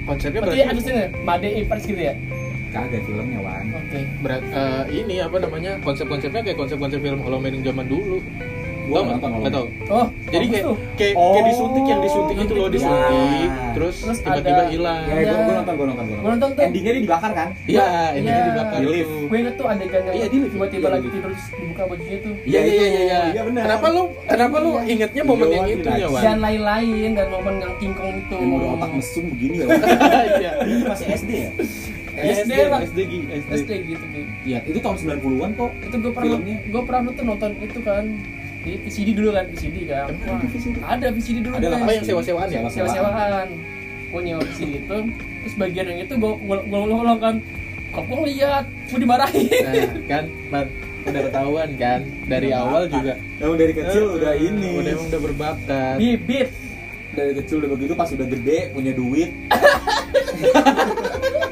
Konsepnya 0.04 0.40
Berarti 0.42 0.58
berarti 0.60 0.72
ada 0.72 0.80
sini 0.82 1.02
Made 1.22 1.48
Evers 1.48 1.84
gitu 1.86 2.02
ya? 2.02 2.14
Kagak 2.74 3.02
filmnya 3.06 3.38
Wan. 3.38 3.70
Oke. 3.70 4.00
berat 4.18 4.42
eh, 4.44 4.82
ini 4.92 5.14
apa 5.20 5.36
namanya 5.38 5.78
konsep-konsepnya 5.80 6.42
kayak 6.42 6.58
konsep-konsep 6.58 6.98
film 6.98 7.22
Hollow 7.22 7.38
Man 7.38 7.54
yang 7.54 7.70
zaman 7.70 7.86
dulu 7.86 8.18
Gua 8.84 9.00
Tau 9.00 9.04
nggak? 9.06 9.16
nonton 9.16 9.30
Nggak 9.40 9.54
tahu. 9.54 9.66
Oh, 9.88 10.06
Jadi 10.28 10.44
kayak 10.46 10.64
kayak 10.94 11.14
Oh. 11.16 11.32
kayak 11.32 11.46
disuntik 11.48 11.84
yang 11.88 12.00
disuntik 12.04 12.36
itu 12.36 12.52
loh 12.52 12.68
disuntik, 12.68 13.48
Ya. 13.48 13.72
terus 13.72 13.96
Terus 13.96 14.18
tiba-tiba 14.20 14.60
ada- 14.60 14.68
hilang. 14.68 15.00
Ya, 15.00 15.14
gue 15.16 15.24
gue 15.24 15.54
nonton, 15.56 15.72
gue 15.72 15.86
nonton, 15.88 16.04
gue 16.04 16.16
Gua 16.20 16.30
nonton 16.30 16.48
tuh. 16.52 16.62
Endingnya 16.62 16.92
dia 16.92 17.00
dibakar 17.00 17.32
kan? 17.32 17.48
Iya, 17.64 17.86
ini 18.12 18.28
Iya. 18.28 18.44
dibakar 18.44 18.76
Di 18.76 18.86
lift. 18.86 19.14
Gue 19.24 19.36
inget 19.40 19.54
tuh 19.56 19.66
adegan 19.66 20.02
yang 20.04 20.14
Iya, 20.14 20.26
di 20.28 20.36
lift. 20.36 20.52
tiba-tiba 20.52 20.84
Iya, 20.84 20.92
lagi 20.92 21.08
tidur 21.08 21.30
terus 21.32 21.44
dibuka 21.50 21.82
bajunya 21.88 22.18
tuh. 22.20 22.34
Iya 22.44 22.60
iya 22.60 22.74
iya 22.84 23.00
iya. 23.00 23.20
Iya, 23.32 23.42
benar. 23.42 23.62
Kenapa 23.64 23.86
lu 23.88 24.02
kenapa 24.28 24.56
lu 24.60 24.70
ingetnya 24.84 25.22
momen 25.24 25.48
yang 25.48 25.64
Iya, 25.64 25.74
itu 25.74 25.88
iya. 25.88 25.96
ya, 25.96 26.06
Wan? 26.12 26.20
Dan 26.22 26.38
lain-lain 26.44 27.10
dan 27.16 27.26
momen 27.32 27.54
yang 27.56 27.72
King 27.80 27.94
Kong 27.96 28.12
itu. 28.12 28.36
Yang 28.36 28.68
otak 28.68 28.90
mesum 28.92 29.24
begini 29.32 29.56
ya. 29.56 29.66
Iya. 30.36 30.50
Masih 30.84 31.06
SD 31.08 31.30
ya? 31.32 31.50
SD 32.14 32.52
lah. 32.64 32.80
SD 32.80 32.98
SD. 33.28 33.50
SD 33.58 33.70
gitu 33.86 34.04
gitu. 34.06 34.30
Iya, 34.44 34.58
itu 34.64 34.78
tahun 34.78 34.96
90-an 34.96 35.50
kok. 35.54 35.70
Itu 35.80 35.96
gue 35.98 36.10
pernah 36.10 36.32
Filmnya. 36.32 36.56
gue 36.64 36.82
pernah 36.82 37.02
nonton 37.02 37.24
nonton 37.26 37.50
itu 37.58 37.80
kan 37.80 38.04
di 38.64 38.80
VCD 38.80 39.12
dulu 39.12 39.30
kan 39.30 39.44
VCD 39.46 39.76
kan. 39.84 40.08
Emang 40.08 40.36
ada 40.36 40.46
VCD? 40.48 40.76
Ada 40.80 41.06
VCD 41.10 41.36
dulu. 41.42 41.54
Ada. 41.54 41.66
Oh, 41.74 41.90
yang 41.90 42.02
sewa-sewaan 42.02 42.48
ya? 42.48 42.58
Sewa-sewaan. 42.62 42.90
sewa-sewaan 42.90 43.48
gue 44.06 44.20
nyewa 44.22 44.40
di 44.40 44.54
sini 44.54 44.78
itu 44.78 44.96
terus 45.42 45.54
bagian 45.58 45.84
yang 45.90 45.98
itu 46.00 46.14
gue 46.14 46.32
gue 46.38 46.78
ulang 46.78 47.18
kan 47.18 47.34
kok 47.90 48.04
gue 48.06 48.16
ngeliat 48.16 48.64
gue 48.86 48.98
dimarahin 49.02 49.50
Nah, 49.50 49.74
kan, 50.06 50.24
Man, 50.48 50.66
udah 51.04 51.22
ketahuan 51.26 51.68
kan 51.74 52.00
dari 52.24 52.48
awal 52.48 52.86
juga. 52.86 53.18
Yang 53.36 53.52
dari 53.58 53.72
kecil 53.74 54.04
udah 54.14 54.32
Eh, 54.32 54.40
ini. 54.40 54.72
Udah 54.78 54.92
emang 54.94 55.06
udah 55.10 55.20
berbakat. 55.20 55.94
bibit 55.98 56.48
dari 57.10 57.32
kecil 57.34 57.58
udah 57.58 57.70
begitu 57.74 57.92
pas 57.92 58.08
udah 58.08 58.24
gede 58.24 58.70
punya 58.70 58.92
duit. 58.94 59.34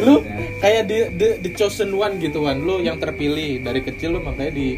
Lu 0.00 0.14
ya. 0.20 0.36
kayak 0.58 0.82
di, 0.84 0.96
the, 1.12 1.28
the 1.40 1.50
chosen 1.52 1.92
one 1.92 2.16
gitu 2.16 2.40
Wan. 2.40 2.58
Lu 2.58 2.78
yang 2.78 2.96
terpilih 2.96 3.58
dari 3.58 3.80
kecil 3.80 4.14
lu 4.14 4.20
makanya 4.20 4.52
di 4.52 4.68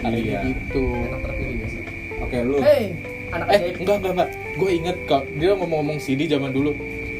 Iya. 0.00 0.44
gitu. 0.44 0.84
enak 1.00 1.20
terpilih 1.22 1.54
biasa 1.58 1.76
Oke, 2.20 2.36
lu. 2.40 2.56
hey 2.60 2.84
anak 3.30 3.46
Eh, 3.46 3.56
ajaib 3.56 3.74
enggak 3.78 3.96
enggak 3.98 4.12
enggak. 4.14 4.30
Gue 4.54 4.70
inget 4.74 4.96
kok 5.04 5.22
dia 5.34 5.50
ngomong-ngomong 5.52 5.98
CD 5.98 6.26
zaman 6.26 6.50
dulu. 6.50 6.76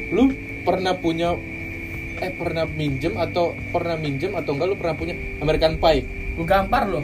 Lu 0.08 0.30
pernah 0.62 0.94
punya 0.94 1.32
eh 2.16 2.30
pernah 2.30 2.62
minjem 2.64 3.14
atau 3.14 3.44
pernah 3.68 3.94
minjem 3.94 4.32
atau 4.32 4.52
enggak 4.52 4.68
lu 4.68 4.76
pernah 4.76 4.94
punya 4.94 5.14
American 5.38 5.76
Pie? 5.76 6.04
gue 6.34 6.42
gampar 6.42 6.86
lo 6.86 6.98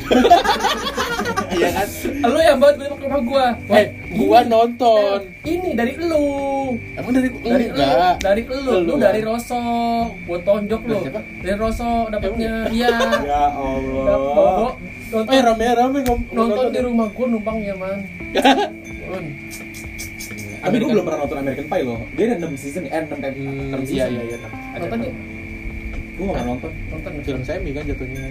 Iya 1.50 1.68
kan? 1.72 1.86
lu 2.24 2.38
yang 2.40 2.58
buat 2.58 2.74
beli 2.74 2.90
ke 2.90 3.06
rumah 3.06 3.22
gue 3.22 3.46
Eh, 3.72 3.86
gua 4.12 4.40
nonton. 4.42 5.18
ini 5.44 5.70
dari 5.72 5.94
lu 5.96 6.59
Emang 6.92 7.12
dari 7.12 7.28
dari 7.32 7.64
lu 7.64 7.72
enggak? 7.72 8.14
dari 8.18 8.42
lu 8.42 8.56
lu 8.56 8.72
Lu, 8.82 8.94
dari. 8.96 9.20
Roso 9.20 9.60
gue 10.20 10.38
tonjok 10.40 10.80
lu 10.82 10.96
Dari 11.40 11.56
Roso 11.56 11.88
dapatnya 12.08 12.52
iya 12.68 12.88
Ya 13.30 13.42
Allah. 13.48 14.16
Gua 14.56 14.70
nonton 15.10 15.30
Eh 15.30 15.40
rame-rame 15.40 15.98
ngom 16.02 16.20
nonton 16.30 16.64
di 16.68 16.80
rumah 16.80 17.06
gue 17.08 17.26
numpang 17.26 17.58
ya 17.58 17.74
man. 17.74 17.98
Tapi 20.60 20.76
gue 20.76 20.88
belum 20.88 21.02
pernah 21.02 21.20
nonton 21.20 21.38
American 21.40 21.66
Pie 21.66 21.82
loh. 21.82 21.98
Dia 22.12 22.24
ada 22.30 22.46
6 22.46 22.52
season, 22.54 22.84
eh 22.84 23.00
6 23.00 23.08
Hmm, 23.08 23.72
enam 23.72 23.80
iya 23.80 24.04
season. 24.06 24.10
iya 24.12 24.22
iya. 24.28 24.38
Ada 24.70 24.84
nonton 24.84 24.98
ya 25.00 25.12
Gue 26.12 26.26
gak 26.28 26.44
nonton. 26.44 26.70
nonton 26.90 27.12
film 27.24 27.40
semi 27.40 27.70
kan 27.72 27.82
jatuhnya. 27.82 28.24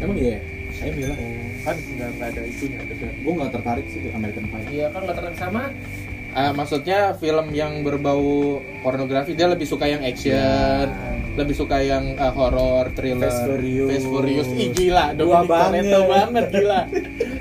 Emang 0.00 0.16
iya? 0.16 0.38
Semi 0.72 1.02
lah. 1.04 1.16
Kan 1.60 1.76
enggak 1.76 2.08
enggak 2.10 2.28
ada 2.30 2.40
itunya. 2.42 2.78
Gue 3.20 3.32
gak 3.36 3.50
tertarik 3.52 3.86
sih 3.86 4.00
ke 4.00 4.08
American 4.10 4.44
Pie. 4.48 4.66
iya 4.72 4.86
kan 4.88 5.00
nggak 5.02 5.14
terlalu 5.14 5.36
sama 5.36 5.62
Ah, 6.34 6.50
maksudnya 6.50 7.14
film 7.14 7.46
yang 7.48 7.80
berbau 7.80 8.58
pornografi 8.82 9.32
dia 9.32 9.46
lebih 9.46 9.64
suka 9.64 9.86
yang 9.86 10.02
action, 10.02 10.34
Ya. 10.34 11.14
lebih 11.34 11.54
suka 11.54 11.78
yang 11.78 12.18
uh, 12.18 12.28
horror, 12.28 12.90
thriller, 12.90 13.22
Fast 13.24 13.46
Furious. 13.46 13.86
Fast 13.88 14.06
Furious. 14.08 14.48
Ih 14.50 14.68
gila, 14.68 15.14
Gua 15.14 15.46
Dominic 15.46 15.46
Toretto 15.46 15.70
banget. 16.02 16.10
banget 16.10 16.44
gila. 16.50 16.80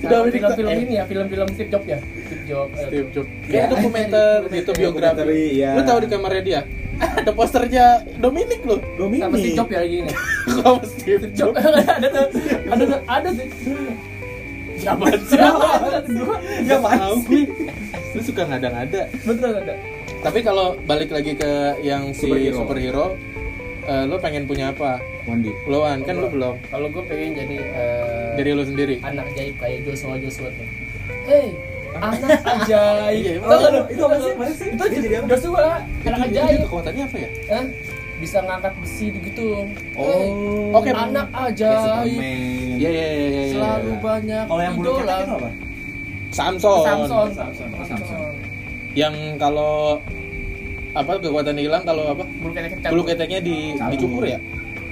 Dominic 0.04 0.34
film-film 0.38 0.70
eh, 0.70 0.78
ini 0.80 0.94
ya 0.94 1.04
film-film 1.04 1.48
Steve 1.50 1.70
Jobs 1.70 1.88
ya 1.88 1.98
Steve 1.98 2.46
Jobs 2.46 2.76
eh, 2.76 2.86
Steve 2.86 3.10
Jobs. 3.10 3.30
Ya, 3.30 3.50
Kayak 3.50 3.68
dokumenter 3.72 4.38
gitu 4.48 4.72
biografi. 4.74 5.42
Iya. 5.58 5.70
Lu 5.74 5.82
tahu 5.82 5.98
di 5.98 6.08
kamarnya 6.08 6.44
dia? 6.44 6.62
Ada 6.94 7.32
posternya 7.34 7.86
Dominic 8.16 8.62
loh. 8.62 8.78
Dominic. 8.94 9.26
sama 9.26 9.36
Steve 9.36 9.58
Jobs 9.58 9.72
ya 9.74 9.82
gini 9.84 10.12
Sama 10.54 10.84
Steve 10.86 11.26
Jobs 11.34 11.58
ada 11.58 12.08
tuh 12.08 12.28
ada 12.70 12.84
tuh 12.86 13.00
ada 13.04 13.30
sih 13.34 13.48
Siapa 14.76 15.06
sih? 15.18 15.40
gua 16.14 16.38
Gak 16.62 16.80
tahu 16.84 17.16
gue. 17.26 17.44
Lu 18.14 18.22
suka 18.22 18.42
ngada-ngada. 18.44 19.02
betul 19.20 19.52
ada 19.52 19.74
Tapi 20.20 20.40
kalau 20.40 20.80
balik 20.82 21.10
lagi 21.10 21.34
ke 21.34 21.52
yang 21.82 22.10
si 22.10 22.24
Superhero. 22.24 22.56
superhero, 22.56 23.06
eh, 23.84 24.04
lu 24.06 24.16
pengen 24.18 24.44
punya 24.44 24.70
apa? 24.70 24.98
Wandi. 25.24 25.52
Lu 25.66 25.80
Wan, 25.80 26.00
kan 26.00 26.16
lu 26.16 26.28
belum. 26.28 26.56
kalau 26.66 26.88
gue 26.88 27.04
pengen 27.04 27.32
jadi 27.34 27.58
eh, 27.60 28.32
Dari 28.34 28.52
lu 28.52 28.64
sendiri. 28.64 28.96
anak 29.02 29.28
ajaib 29.30 29.56
kayak 29.58 29.84
Joshua 29.84 30.16
Joshua 30.18 30.48
tuh 30.50 30.68
hey 31.24 31.48
anak 31.94 32.40
ajaib 32.58 33.20
Iya, 33.20 33.34
Tau 33.40 33.58
nggak 33.58 33.72
lu? 33.72 33.82
itu 33.90 34.02
apa 34.02 34.18
sih? 34.18 34.34
Mana 34.34 34.52
sih? 34.54 34.68
itu 34.70 34.84
jadi 34.98 35.08
apa? 35.14 35.26
Joshua 35.30 35.60
anak 35.60 35.84
Itu- 36.00 36.08
itu 36.08 36.20
ajaib 36.34 36.60
kekuatannya 36.64 37.04
apa 37.04 37.18
ya? 37.18 37.30
Hah? 37.50 37.66
bisa 38.16 38.40
ngangkat 38.40 38.74
besi 38.80 39.06
gitu 39.12 39.48
Oh. 39.94 40.08
Hey, 40.08 40.28
Oke. 40.74 40.90
anak 40.90 41.28
Kayak 41.28 41.48
ajaib. 41.52 42.20
Iya 42.74 42.90
iya 42.90 43.08
iya 43.10 43.28
iya. 43.28 43.44
selalu 43.54 43.92
banyak 44.00 44.44
Kalau 44.46 44.62
yang 44.62 44.76
bulu 44.76 44.90
ketek 44.96 45.18
itu 45.20 45.34
apa? 45.34 45.50
Samson. 46.34 46.82
Samson 46.84 47.28
Samson. 47.32 47.68
Oh, 47.72 47.86
Samson. 47.86 48.20
Yang 48.98 49.16
kalau 49.38 50.02
apa 50.94 51.12
kekuatan 51.18 51.58
hilang 51.58 51.82
kalau 51.86 52.14
apa? 52.14 52.24
bulu 52.38 52.54
ketek 52.54 52.72
kecap 52.78 52.90
Bulu 52.94 53.04
keteknya 53.06 53.40
di 53.42 53.56
Cabut. 53.74 53.92
dicukur 53.98 54.24
ya? 54.30 54.40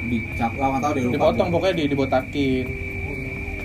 Dicap, 0.10 0.52
nggak 0.58 0.82
tahu 0.82 0.92
deh 0.98 1.04
lupa. 1.06 1.14
Dipotong 1.18 1.50
pokoknya 1.54 1.76
di 1.78 1.84
dibotakin. 1.90 2.66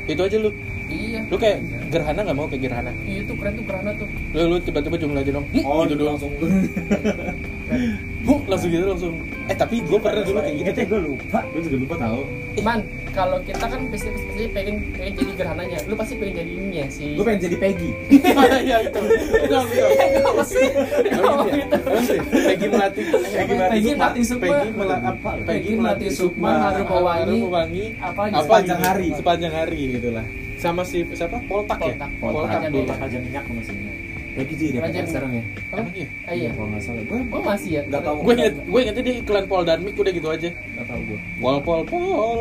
Itu 0.06 0.22
aja 0.22 0.36
lu. 0.38 0.50
iya 0.86 1.18
Lu 1.26 1.34
kayak 1.34 1.58
gerhana 1.90 2.20
nggak 2.22 2.36
mau 2.36 2.46
kayak 2.46 2.62
gerhana. 2.68 2.92
Iya, 3.02 3.26
itu 3.26 3.32
keren 3.34 3.52
tuh 3.58 3.64
kerana 3.66 3.90
tuh 3.98 4.08
Lu 4.36 4.40
lu 4.52 4.56
tiba-tiba 4.62 4.96
jumlah 5.00 5.20
aja 5.24 5.32
dong. 5.34 5.46
Oh, 5.64 5.82
gitu 5.88 5.96
doang. 5.98 6.14
langsung. 6.14 6.32
Bu, 8.26 8.34
langsung 8.46 8.70
gitu 8.70 8.84
langsung. 8.86 9.14
Eh 9.48 9.56
tapi 9.56 9.82
gue 9.82 9.98
pernah 9.98 10.22
dulu 10.22 10.38
kayak 10.38 10.54
gitu. 10.54 10.62
Ingatnya 10.62 10.84
gue 10.86 11.00
lupa. 11.10 11.38
Gue 11.50 11.60
juga 11.66 11.76
lupa 11.82 11.94
tahu. 11.98 12.20
man 12.62 12.80
kalau 13.16 13.38
kita 13.40 13.64
kan 13.64 13.80
pasti 13.88 14.08
pasti 14.12 14.44
pengen 14.52 14.76
pengen 14.92 15.12
jadi 15.16 15.32
gerhananya 15.40 15.78
lu 15.88 15.94
pasti 15.96 16.14
pengen 16.20 16.34
jadi 16.44 16.50
ininya 16.52 16.84
si 16.92 17.16
Gue 17.16 17.24
pengen 17.24 17.40
jadi 17.48 17.56
Peggy. 17.56 17.90
Iya 18.66 18.76
itu. 18.84 19.00
Itu. 19.46 19.56
Oh, 21.24 21.44
gitu. 21.48 21.76
Peggy 22.28 22.66
melati. 22.68 23.00
Peggy 23.08 23.92
Melati 23.96 24.20
Peggy 24.20 24.22
Sukma. 24.26 24.44
Peggy 24.44 24.68
mela 24.76 24.96
apa? 25.00 25.30
Peggy 25.46 25.72
Melati 25.78 26.08
Sukma, 26.12 26.50
Mewangi. 27.24 27.86
apa 28.02 28.20
Apa 28.28 28.42
Sepanjang 28.44 28.80
gitu? 28.80 28.88
hari. 28.90 29.08
Sepanjang 29.16 29.52
hari 29.54 29.80
gitulah. 29.96 30.26
Sama 30.60 30.82
si 30.84 31.04
siapa? 31.16 31.40
Poltak 31.48 31.78
ya? 31.80 31.94
Poltak. 32.20 32.68
Poltak 32.68 32.98
aja 33.00 33.16
minyak 33.16 33.44
mesinnya. 33.48 33.92
Peggy 34.36 34.54
jadi 34.68 34.78
Raja 34.84 35.00
DPR 35.00 35.08
sekarang 35.08 35.32
ya. 35.32 35.42
Emang 35.72 35.94
iya? 35.96 36.08
Ah, 36.28 36.34
iya 36.36 36.48
Kalau 36.52 36.68
nggak 36.68 36.82
salah. 36.84 37.02
Gue 37.08 37.18
oh 37.32 37.42
masih 37.42 37.70
ya 37.72 37.82
nggak 37.88 38.02
tahu. 38.04 38.16
Gue 38.20 38.34
inget, 38.36 38.54
gue 38.60 38.80
ingetnya 38.84 39.02
dia 39.08 39.14
iklan 39.24 39.44
Pol 39.48 39.62
dan 39.64 39.78
Mik 39.80 39.96
udah 39.96 40.12
gitu 40.12 40.28
aja. 40.28 40.48
Nggak 40.52 40.86
tahu 40.92 41.00
gue. 41.08 41.18
Pol 41.40 41.56
Pol 41.64 41.82
Pol. 41.88 42.38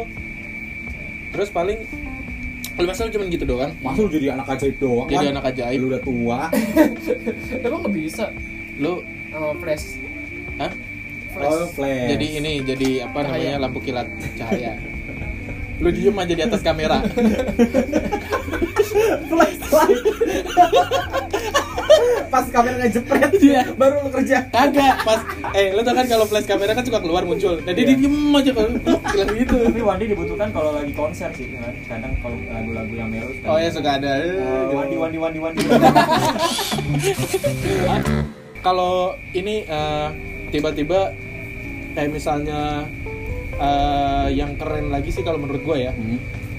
Terus 1.36 1.52
paling 1.52 1.80
lu 2.76 2.86
masa 2.88 3.08
lu 3.08 3.12
cuma 3.12 3.28
gitu 3.28 3.44
doang? 3.44 3.72
Masa 3.84 4.00
lu 4.00 4.08
jadi 4.08 4.40
anak 4.40 4.56
ajaib 4.56 4.76
doang? 4.80 5.08
Jadi 5.12 5.26
Wan? 5.28 5.34
anak 5.36 5.46
ajaib. 5.52 5.80
Lu 5.84 5.88
udah 5.92 6.02
tua. 6.04 6.40
emang 7.68 7.80
nggak 7.84 7.96
bisa 7.96 8.26
Lu 8.80 9.04
sama 9.32 9.52
flash 9.60 10.00
Hah? 10.56 10.72
flash 11.36 11.52
Oh, 11.52 11.68
flash. 11.76 12.08
Jadi 12.16 12.28
ini 12.40 12.52
jadi 12.64 12.90
apa 13.04 13.20
Cahaya. 13.20 13.36
namanya 13.36 13.60
lampu 13.68 13.80
kilat 13.84 14.08
cahaya. 14.40 14.80
Lu 15.84 15.92
diem 15.92 16.16
aja 16.16 16.32
di 16.32 16.44
atas 16.48 16.64
kamera. 16.64 17.04
flashlight. 19.28 20.00
Pas 22.26 22.46
kamera 22.46 22.76
ngejepret, 22.78 23.32
Iya. 23.38 23.62
baru 23.74 23.96
lu 24.02 24.10
kerja. 24.12 24.38
Kagak 24.48 24.96
pas 25.02 25.20
eh 25.52 25.72
lu 25.72 25.82
tau 25.82 25.94
kan 25.94 26.06
kalau 26.06 26.26
flash 26.26 26.44
kamera 26.44 26.72
kan 26.72 26.82
suka 26.82 27.00
keluar 27.00 27.24
muncul. 27.24 27.56
Nah 27.58 27.72
dia 27.72 27.86
Iya. 27.86 27.96
diem 27.98 28.16
aja 28.32 28.52
kalau 28.52 28.70
bilang 29.06 29.30
gitu. 29.32 29.56
Tapi 29.62 29.82
Wandi 29.82 30.06
dibutuhkan 30.08 30.50
kalau 30.50 30.72
lagi 30.72 30.92
konser 30.92 31.30
sih 31.32 31.48
kan. 31.54 31.72
Kadang 31.86 32.14
kalau 32.20 32.38
lagu-lagu 32.46 32.94
yang 32.94 33.10
melo 33.10 33.32
Oh 33.46 33.56
ya 33.56 33.70
suka 33.70 33.90
ada. 33.94 34.12
gitu. 34.18 34.42
Wandi 34.74 34.96
Wandi 34.96 35.18
Wandi 35.18 35.40
Wandi. 35.40 35.64
Kalau 38.62 38.96
ini 39.32 39.62
eh, 39.62 40.08
tiba-tiba 40.50 41.14
kayak 41.94 42.10
misalnya 42.10 42.90
eh, 43.56 44.28
yang 44.34 44.58
keren 44.58 44.90
lagi 44.90 45.14
sih 45.14 45.22
kalau 45.22 45.38
menurut 45.38 45.62
gue 45.62 45.78
ya 45.80 45.94
Hmm. 45.94 46.18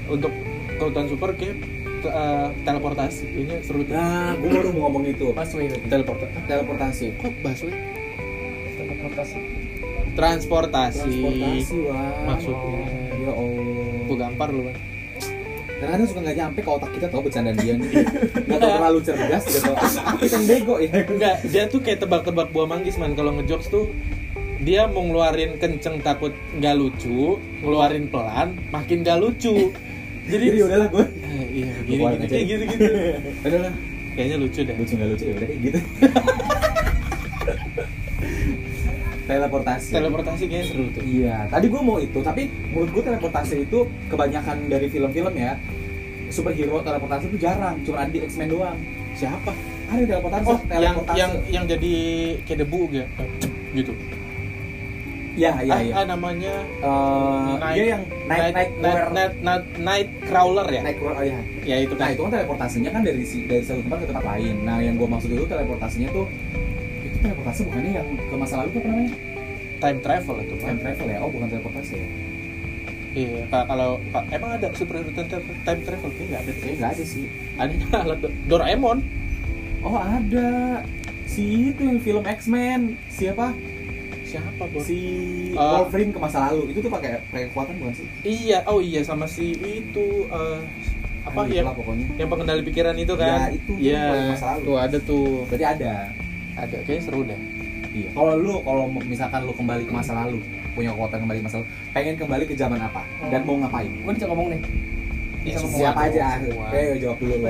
untuk 0.09 0.31
kekuatan 0.71 1.09
super 1.09 1.35
kayak 1.35 1.59
eh, 2.05 2.49
teleportasi 2.65 3.25
ini 3.31 3.55
seru 3.65 3.81
tuh. 3.87 3.97
Nah, 3.97 4.37
gue 4.37 4.49
baru 4.53 4.69
mau 4.77 4.91
ngomong 4.91 5.09
itu. 5.09 5.33
busway 5.33 5.71
itu 5.71 5.79
teleportasi 5.89 6.45
Teleportasi. 6.45 7.07
kok 7.17 7.33
busway 7.41 7.73
teleportasi 8.77 9.39
transportasi, 10.17 11.13
Transportasi, 11.13 11.77
wah. 11.93 12.13
Maksudnya. 12.25 12.81
Ya 13.21 13.33
Allah. 13.37 14.01
gue 14.07 14.17
gampar 14.17 14.49
lu 14.49 14.63
kan 14.65 14.77
Kadang-kadang 15.77 16.09
suka 16.09 16.21
nggak 16.25 16.37
nyampe 16.41 16.59
ke 16.65 16.71
otak 16.73 16.91
kita 16.97 17.07
tau 17.13 17.21
bercandaan 17.21 17.57
dia 17.61 17.77
nih. 17.77 18.01
Nggak 18.49 18.59
tau 18.65 18.71
terlalu 18.81 18.99
cerdas, 19.05 19.45
nggak 19.45 19.63
tau. 19.69 19.77
Kita 20.17 20.35
yang 20.41 20.45
bego 20.49 20.75
ya. 20.81 20.91
enggak 21.05 21.35
dia 21.53 21.63
tuh 21.69 21.81
kayak 21.85 22.01
tebak-tebak 22.01 22.49
buah 22.49 22.65
manggis 22.65 22.97
man 22.97 23.13
kalau 23.13 23.37
ngejokes 23.37 23.69
tuh 23.69 23.93
dia 24.65 24.89
mau 24.89 25.05
ngeluarin 25.05 25.61
kenceng 25.61 26.01
takut 26.01 26.33
nggak 26.57 26.75
lucu 26.81 27.37
ngeluarin 27.61 28.09
pelan 28.09 28.57
makin 28.73 29.05
nggak 29.05 29.21
lucu 29.21 29.71
jadi, 30.27 30.45
jadi 30.49 30.59
udahlah 30.65 30.89
gue 30.91 31.05
gini 31.87 32.03
gini 32.03 32.17
aja. 32.19 32.27
kayak 32.27 32.47
gitu 32.51 32.65
gitu 32.67 32.85
udahlah 33.47 33.75
kayaknya 34.17 34.37
lucu 34.41 34.61
deh. 34.65 34.75
Lucu 34.81 34.93
nggak 34.97 35.09
lucu? 35.13 35.25
Ya 35.29 35.35
udah 35.37 35.47
kayak 35.47 35.61
gitu. 35.61 35.79
Teleportasi. 39.27 39.91
Teleportasi 39.91 40.43
kayaknya 40.47 40.67
seru 40.71 40.87
tuh. 40.95 41.03
Iya, 41.03 41.51
tadi 41.51 41.67
gue 41.67 41.83
mau 41.83 41.99
itu, 41.99 42.19
tapi 42.23 42.47
menurut 42.71 42.91
gue 42.95 43.03
teleportasi 43.11 43.67
itu 43.67 43.91
kebanyakan 44.07 44.71
dari 44.71 44.87
film-film 44.87 45.35
ya 45.35 45.59
superhero 46.31 46.79
teleportasi 46.83 47.31
itu 47.31 47.39
jarang, 47.39 47.79
cuma 47.83 48.07
ada 48.07 48.11
di 48.11 48.23
X-Men 48.23 48.51
doang. 48.51 48.79
siapa? 49.17 49.49
Ada 49.87 50.03
teleportasi, 50.07 50.45
oh 50.47 50.59
yang 50.59 50.69
teleportasi. 50.69 51.19
yang 51.19 51.33
yang 51.49 51.65
jadi 51.67 51.95
kayak 52.45 52.59
debu 52.67 52.81
gitu 52.93 53.07
gitu 53.77 53.93
ya, 55.37 55.53
iya, 55.61 55.71
ah, 55.71 55.81
iya. 55.81 55.93
ah, 55.95 56.05
namanya 56.07 56.55
Eh, 56.79 57.53
dia 57.71 57.85
yang 57.93 58.03
naik 58.25 58.41
naik 58.41 58.55
night, 58.55 58.73
night, 58.77 59.11
night, 59.13 59.35
night, 59.39 59.65
night 59.79 60.11
crawler 60.25 60.65
ya 60.67 60.81
naik 60.81 60.97
oh 60.99 61.13
iya. 61.19 61.39
ya 61.63 61.77
itu 61.79 61.93
Nah 61.93 62.01
kan 62.03 62.09
itu 62.11 62.23
kan 62.23 62.33
teleportasinya 62.33 62.91
kan 62.91 63.03
dari 63.03 63.21
dari 63.23 63.63
satu 63.63 63.81
tempat 63.83 63.99
ke 64.01 64.07
tempat 64.09 64.25
lain. 64.27 64.55
Nah 64.65 64.77
yang 64.79 64.95
gue 64.95 65.05
maksud 65.07 65.29
itu 65.29 65.45
teleportasinya 65.45 66.09
tuh 66.11 66.27
itu 67.03 67.17
teleportasi 67.21 67.61
bukannya 67.65 67.93
yang 67.95 68.09
ke 68.09 68.35
masa 68.35 68.55
lalu 68.59 68.69
tuh 68.71 68.81
apa 68.81 68.89
namanya? 68.89 69.13
time 69.77 69.99
travel 70.01 70.37
itu 70.41 70.55
Time 70.57 70.79
travel 70.81 71.07
ya? 71.07 71.19
Oh 71.21 71.29
bukan 71.29 71.47
teleportasi 71.49 71.93
ya? 71.95 72.09
iya 73.15 73.43
ka- 73.47 73.65
kalau 73.67 73.91
ka- 74.11 74.29
emang 74.31 74.51
ada 74.53 74.69
superhero 74.73 75.09
time 75.11 75.25
travel 75.27 75.53
time 75.63 75.81
travel 75.83 76.09
kayaknya 76.11 76.27
nggak 76.31 76.43
ada. 76.43 76.53
Kayaknya 76.55 76.77
nggak 76.77 76.93
ada 76.93 77.05
sih. 77.05 77.25
ada 77.57 77.75
alat 78.05 78.19
Do- 78.21 78.37
Doraemon 78.47 78.99
Oh 79.81 79.97
ada 79.97 80.49
si 81.25 81.45
itu 81.71 81.81
yang 81.81 81.99
film 81.99 82.25
X-Men 82.25 82.81
siapa? 83.07 83.53
Siapa 84.27 84.65
bos 84.67 84.83
si 84.83 84.99
Ah. 85.55 85.81
Wolverine 85.81 86.11
ke 86.11 86.19
masa 86.19 86.39
lalu 86.47 86.69
itu 86.69 86.79
tuh 86.79 86.91
pakai 86.91 87.23
pakai 87.25 87.47
kekuatan 87.49 87.75
bukan 87.79 87.95
sih? 87.95 88.07
iya 88.23 88.59
oh 88.67 88.79
iya 88.79 89.01
sama 89.01 89.25
si 89.25 89.55
itu 89.57 90.07
eh, 90.27 90.59
apa 91.23 91.41
ya 91.47 91.63
pokoknya. 91.65 92.07
yang 92.17 92.29
pengendali 92.29 92.63
pikiran 92.63 92.95
itu 92.95 93.15
kan 93.15 93.27
Ya, 93.41 93.49
itu 93.49 93.65
tuh 93.65 93.77
iya 93.79 94.05
paling 94.07 94.29
masa 94.31 94.47
lalu. 94.53 94.63
tuh 94.63 94.77
ada 94.77 94.99
tuh 95.01 95.27
Berarti 95.47 95.67
ada. 95.67 95.95
ada 96.57 96.77
kayaknya 96.83 97.03
seru 97.03 97.21
deh 97.23 97.41
Iya. 97.89 98.13
Kalau 98.13 98.35
lu 98.37 98.53
kalau 98.61 98.85
misalkan 99.01 99.41
lu 99.41 99.53
kembali 99.53 99.83
ke 99.83 99.95
masa 99.95 100.13
lalu, 100.15 100.37
punya 100.71 100.93
kekuatan 100.93 101.25
kembali 101.25 101.39
ke 101.41 101.47
masa 101.47 101.57
lalu, 101.57 101.69
pengen 101.91 102.15
kembali 102.15 102.45
ke 102.45 102.53
zaman 102.53 102.77
apa 102.79 103.01
dan 103.27 103.41
mau 103.41 103.57
ngapain? 103.57 103.89
gue 103.89 104.13
bisa 104.13 104.27
ngomong 104.27 104.49
nih 104.51 104.61
bisa 105.41 105.57
ngomong 105.59 105.81
Siapa 105.81 106.01
aja? 106.05 106.27
semua. 106.37 106.67
Oke, 106.69 106.81
jawab 106.99 107.17
dulu 107.17 107.35
lu. 107.35 107.47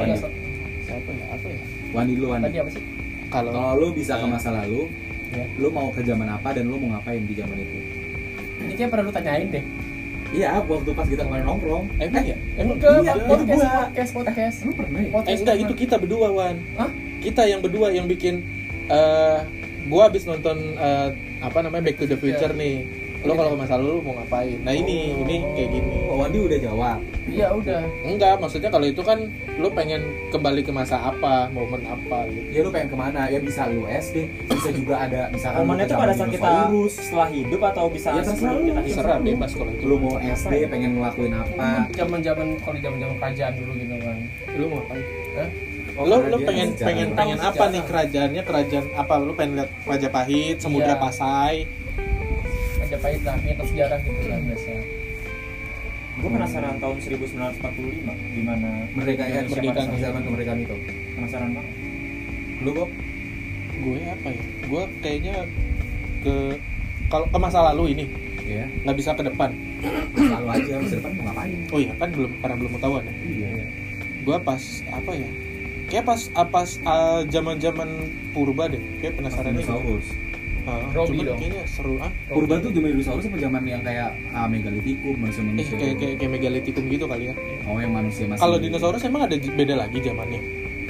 Siapa 0.78 1.10
ya 1.10 1.24
apa 1.28 1.46
ya 1.48 1.58
Wandi 1.90 2.12
dulu 2.14 2.26
Wandi. 2.30 2.44
tadi 2.46 2.58
apa 2.60 2.70
sih 2.70 2.82
kalau 3.26 3.50
Kalau 3.50 3.72
lu 3.74 3.88
bisa 3.90 4.14
ke 4.14 4.26
masa 4.28 4.48
lalu, 4.54 4.86
Ya. 5.28 5.44
lu 5.56 5.68
mau 5.68 5.90
ke 5.90 6.00
zaman 6.00 6.28
apa 6.28 6.48
dan 6.50 6.64
lu 6.64 6.76
mau 6.76 6.94
ngapain 6.94 7.20
di 7.20 7.34
zaman 7.34 7.56
itu? 7.56 7.78
ini 8.58 8.72
kayak 8.72 8.88
pernah 8.88 9.04
lu 9.04 9.12
tanyain 9.12 9.48
deh 9.50 9.64
Iya, 10.28 10.58
waktu 10.60 10.90
pas 10.90 11.06
kita 11.06 11.22
kemarin 11.22 11.46
nongkrong. 11.46 11.86
emang 11.98 12.24
ya 12.24 12.34
emang 12.56 12.76
ke 12.76 12.90
iya, 12.98 13.14
podcast, 13.20 13.46
gua. 13.54 13.70
podcast 13.78 14.10
podcast 14.12 14.56
Lu 14.60 14.72
pernah 14.74 14.98
ya? 14.98 15.06
eh 15.06 15.12
podcast 15.12 15.38
enggak 15.38 15.54
sama- 15.54 15.64
itu 15.64 15.74
kita 15.76 15.94
berdua 15.96 16.28
wan 16.30 16.56
Hah? 16.74 16.90
kita 17.20 17.42
yang 17.44 17.60
berdua 17.60 17.86
yang 17.90 18.06
bikin 18.06 18.42
eh 18.86 19.38
gua 19.86 20.02
abis 20.06 20.24
nonton 20.24 20.56
eh, 20.74 21.08
apa 21.38 21.58
namanya 21.60 21.82
Back 21.84 21.96
to 21.96 22.06
the 22.06 22.16
Future 22.16 22.50
Iya. 22.50 22.58
nih 22.58 22.74
lo 23.26 23.34
kalau 23.34 23.50
ke 23.50 23.58
masa 23.58 23.74
lalu 23.76 23.98
mau 24.00 24.14
ngapain 24.14 24.58
nah 24.60 24.70
ini 24.70 24.96
ini 25.16 25.34
kayak 25.52 25.70
gini 25.70 25.96
Oh, 26.06 26.16
Wandi 26.18 26.38
udah 26.38 26.58
jawab. 26.60 26.98
iya 27.26 27.50
udah 27.50 27.82
enggak 28.02 28.38
maksudnya 28.38 28.70
kalau 28.70 28.86
itu 28.86 29.02
kan 29.02 29.18
lo 29.56 29.68
pengen 29.68 30.00
kembali 30.28 30.60
ke 30.60 30.70
masa 30.70 30.96
apa 31.02 31.50
momen 31.50 31.82
apa 31.84 32.24
gitu 32.28 32.46
Ya 32.48 32.60
lu 32.60 32.70
pengen 32.70 32.88
ke 32.88 32.96
mana? 32.96 33.26
Ya 33.26 33.38
bisa 33.38 33.66
lu 33.66 33.84
SD, 33.84 34.16
bisa 34.46 34.70
juga 34.70 34.94
ada 35.00 35.26
misalkan 35.28 35.60
Momennya 35.60 35.84
itu 35.84 35.94
pada 35.94 36.12
saat 36.12 36.30
kita 36.30 36.46
dinosaurus. 36.46 36.92
setelah 36.96 37.28
hidup 37.28 37.60
atau 37.66 37.84
bisa 37.88 38.08
Ya, 38.08 38.22
terserah 38.22 38.36
sebelum 38.38 38.62
kita 38.62 38.78
hidup? 38.78 38.94
terserah 38.94 39.18
bebas 39.20 39.50
kalau 39.52 39.70
itu 39.72 39.84
lu 39.84 39.96
mau 39.98 40.14
SD 40.16 40.52
pengen 40.66 40.90
ngelakuin 40.94 41.34
apa 41.34 41.68
zaman 41.92 42.18
zaman 42.20 42.46
kalau 42.58 42.78
zaman 42.78 42.98
zaman 42.98 43.16
kerajaan 43.18 43.52
dulu 43.56 43.72
gitu 43.74 43.94
kan 43.98 44.16
lo 44.54 44.64
mau 44.66 44.78
ngapain 44.80 45.04
Hah? 45.34 45.48
Oh, 45.96 46.04
lo 46.04 46.16
lo 46.22 46.36
pengen 46.38 46.68
sejarah. 46.70 46.86
pengen 46.86 47.08
pengen 47.12 47.38
apa 47.38 47.52
sejarah. 47.56 47.72
nih 47.72 47.82
kerajaannya 47.82 48.42
kerajaan 48.44 48.84
apa 48.94 49.12
lo 49.18 49.32
pengen 49.32 49.52
lihat 49.56 49.70
Majapahit 49.82 50.56
Samudra 50.58 50.92
Iya. 50.92 50.96
Pasai 50.98 51.56
Majapahit 52.96 53.22
lah 53.28 53.36
nyetok 53.44 53.66
sejarah 53.68 53.98
gitu 54.08 54.20
kan 54.24 54.40
biasa 54.40 54.72
Gue 56.16 56.30
penasaran 56.32 56.74
tahun 56.80 56.96
1945 56.96 58.32
gimana 58.32 58.70
merdeka 58.96 59.24
ya 59.28 59.44
merdeka, 59.44 59.84
zaman 60.00 60.20
kemerdekaan 60.24 60.64
itu? 60.64 60.76
Penasaran 61.12 61.52
banget. 61.52 61.72
lu 62.64 62.70
Bob? 62.72 62.90
Gue 63.84 64.00
apa 64.00 64.28
ya? 64.32 64.42
Gue 64.64 64.82
kayaknya 65.04 65.36
ke 66.24 66.56
kalau 67.12 67.28
ke 67.28 67.36
masa 67.36 67.60
lalu 67.68 67.92
ini. 67.92 68.04
Ya 68.48 68.64
nggak 68.64 68.96
bisa 68.96 69.12
ke 69.12 69.28
depan. 69.28 69.52
Selalu 70.16 70.46
aja 70.56 70.72
masa 70.80 70.94
depan 70.96 71.12
mau 71.20 71.24
ngapain? 71.28 71.58
Oh 71.68 71.80
iya 71.84 71.92
kan 72.00 72.08
belum 72.08 72.32
karena 72.40 72.56
belum 72.64 72.72
ketahuan 72.80 73.04
ya. 73.04 73.14
Iya. 73.20 73.48
Gue 74.24 74.36
pas 74.40 74.62
apa 74.88 75.10
ya? 75.12 75.30
Kayak 75.92 76.04
pas 76.08 76.20
pas 76.48 76.70
zaman 77.28 77.60
zaman 77.60 77.88
purba 78.32 78.72
deh. 78.72 78.80
Kayak 79.04 79.20
penasaran 79.20 79.52
ini 79.52 79.60
dinosaurus 79.60 80.08
Robi 80.66 81.18
dong. 81.22 81.38
kayaknya 81.38 81.62
seru 81.70 81.94
ah. 82.02 82.10
Purba 82.26 82.58
tuh 82.58 82.70
zaman 82.74 82.88
dinosaurus 82.98 83.24
apa 83.30 83.36
zaman 83.38 83.62
yang 83.62 83.82
kayak 83.86 84.10
ah, 84.34 84.46
megalitikum 84.50 85.14
manusia 85.14 85.42
eh 85.42 85.46
manusia 85.46 85.74
kayak 85.78 85.96
kayak 86.02 86.14
kayak 86.18 86.32
megalitikum 86.34 86.82
gitu 86.90 87.04
kali 87.06 87.24
ya. 87.30 87.34
Oh 87.70 87.78
yang 87.78 87.92
manusia 87.94 88.24
masih 88.26 88.42
kalau 88.42 88.56
dinosaurus 88.58 89.02
emang 89.06 89.22
ada 89.30 89.36
beda 89.38 89.74
lagi 89.78 89.98
zamannya? 90.02 90.40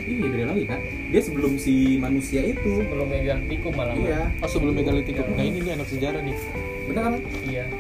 Iya 0.07 0.27
beda 0.31 0.45
lagi 0.55 0.65
kan 0.71 0.81
dia 1.11 1.21
sebelum 1.21 1.53
si 1.61 1.99
manusia 2.01 2.41
itu. 2.47 2.73
Belum 2.87 3.09
megang 3.11 3.43
tikum 3.51 3.73
malah 3.75 3.97
iya. 4.01 4.33
Oh 4.41 4.49
sebelum 4.49 4.75
megalitikum 4.79 5.27
nah 5.37 5.45
ini 5.45 5.59
nih 5.61 5.73
anak 5.77 5.89
sejarah 5.93 6.21
nih. 6.25 6.37
Bener 6.87 7.03
kan? 7.03 7.13
Iya. 7.45 7.65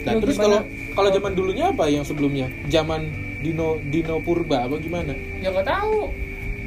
Nah 0.00 0.16
Lu 0.16 0.24
terus 0.24 0.40
kalau 0.40 0.64
kalau 0.96 1.10
zaman 1.12 1.32
dulunya 1.36 1.68
apa 1.68 1.84
yang 1.92 2.08
sebelumnya? 2.08 2.48
Zaman 2.72 3.12
dino 3.40 3.76
dino 3.88 4.16
purba 4.20 4.64
apa 4.64 4.80
gimana? 4.80 5.12
Ya 5.44 5.52
nggak 5.52 5.68
tahu 5.68 6.08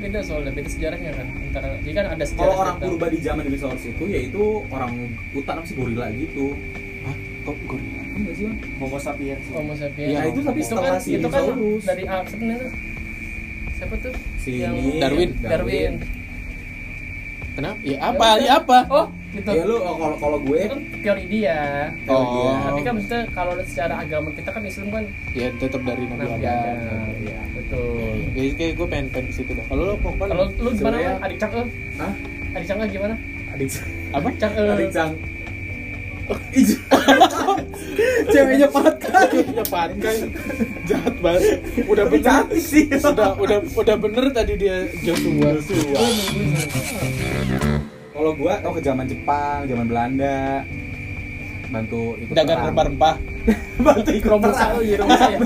beda 0.04 0.20
soalnya 0.20 0.52
beda 0.52 0.70
sejarahnya 0.70 1.12
kan 1.14 1.28
antara 1.32 1.68
jadi 1.80 1.94
kan 1.96 2.06
ada 2.12 2.24
sejarah 2.24 2.44
kalau 2.46 2.56
orang 2.60 2.76
kita. 2.76 2.86
purba 2.86 3.08
di 3.08 3.20
zaman 3.20 3.44
dinosaurus 3.46 3.86
itu 3.86 4.04
yaitu 4.06 4.44
orang 4.68 4.92
hutan 5.32 5.56
apa 5.56 5.66
sih 5.66 5.76
gorila 5.76 6.06
gitu 6.12 6.46
Hah? 7.02 7.16
kok 7.42 7.56
gorila 7.66 8.00
enggak 8.14 8.34
sih 8.36 8.44
Bang? 8.46 8.58
Homo 8.78 8.98
sapiens. 8.98 9.44
Homo 9.50 9.74
sapiens 9.74 10.12
Ya, 10.12 10.22
itu 10.24 10.40
tapi 10.40 10.60
itu 10.60 10.76
kan 10.78 10.94
si 10.98 11.10
itu 11.16 11.28
kan 11.28 11.44
dari 11.82 12.04
ah, 12.06 12.22
sebenarnya 12.24 12.70
siapa 13.74 13.96
tuh 13.98 14.14
si 14.38 14.52
Yang- 14.60 14.78
ini 14.78 14.92
Darwin. 15.00 15.30
Darwin 15.42 15.94
kenapa? 17.56 17.78
Ya 17.86 17.98
apa? 18.02 18.28
Ya 18.42 18.52
apa? 18.60 18.78
Oh 18.90 19.06
gitu. 19.34 19.50
Ya 19.50 19.64
lu 19.66 19.76
oh, 19.82 19.96
kalau 19.98 20.18
kalau 20.22 20.38
gue? 20.46 20.60
Itu 20.62 20.74
kan 20.74 20.82
teori 21.02 21.24
dia. 21.26 21.60
Teori 22.06 22.26
Oh. 22.26 22.34
dia. 22.38 22.52
tapi 22.70 22.80
kan 22.86 22.92
maksudnya 22.98 23.24
kalau 23.34 23.54
secara 23.66 23.94
agama 23.98 24.30
kita 24.34 24.50
kan 24.54 24.62
Islam 24.64 24.88
kan 24.94 25.04
ya 25.34 25.48
tetap 25.58 25.82
dari 25.82 26.04
nabi 26.06 26.22
Nabi 26.22 26.46
Adam. 26.46 26.54
Adam. 26.54 27.10
Ya 27.26 27.40
betul. 27.58 28.16
Ya 28.38 28.44
kayak 28.54 28.74
gue 28.78 28.88
pengen 28.88 29.08
pengen 29.10 29.26
ke 29.30 29.34
situ 29.34 29.52
dah. 29.58 29.66
Kalau 29.68 29.84
lo 29.90 29.94
mau 30.02 30.14
kalau 30.18 30.46
lu 30.54 30.70
gimana 30.78 30.98
adik 31.26 31.38
cang 31.42 31.52
eh? 31.58 31.68
Hah? 31.98 32.14
adik 32.54 32.66
cang 32.70 32.80
eh 32.82 32.90
gimana? 32.90 33.16
Adik 33.54 33.68
apa? 34.14 34.28
Cang 34.38 34.54
eh. 34.54 34.74
Adik 34.78 34.90
cang 34.94 35.12
ceweknya 38.34 38.68
patkan 38.70 39.28
ya 39.34 39.64
patkai 39.68 40.18
jahat 40.88 41.16
banget. 41.22 41.60
Udah 41.86 42.04
tapi 42.08 42.18
bener. 42.20 42.26
Cantik 42.26 42.62
sih. 42.62 42.86
Udah 42.90 43.36
udah 43.38 43.58
udah 43.76 43.96
bener 44.00 44.26
tadi 44.34 44.54
dia 44.58 44.88
Joshua. 45.04 45.60
Kalau 48.14 48.32
gua 48.38 48.54
tau 48.62 48.72
ke 48.78 48.82
zaman 48.82 49.06
Jepang 49.10 49.68
zaman 49.68 49.86
Belanda. 49.90 50.64
Bantu 51.74 52.14
ikut 52.22 52.36
dagang 52.38 52.70
rempah-rempah. 52.70 53.16
Bantu 53.86 54.10
ikut 54.14 54.30
perang. 54.30 54.72
oh 54.78 54.82
iya 54.86 54.96
Romusa 55.02 55.26
ya 55.28 55.38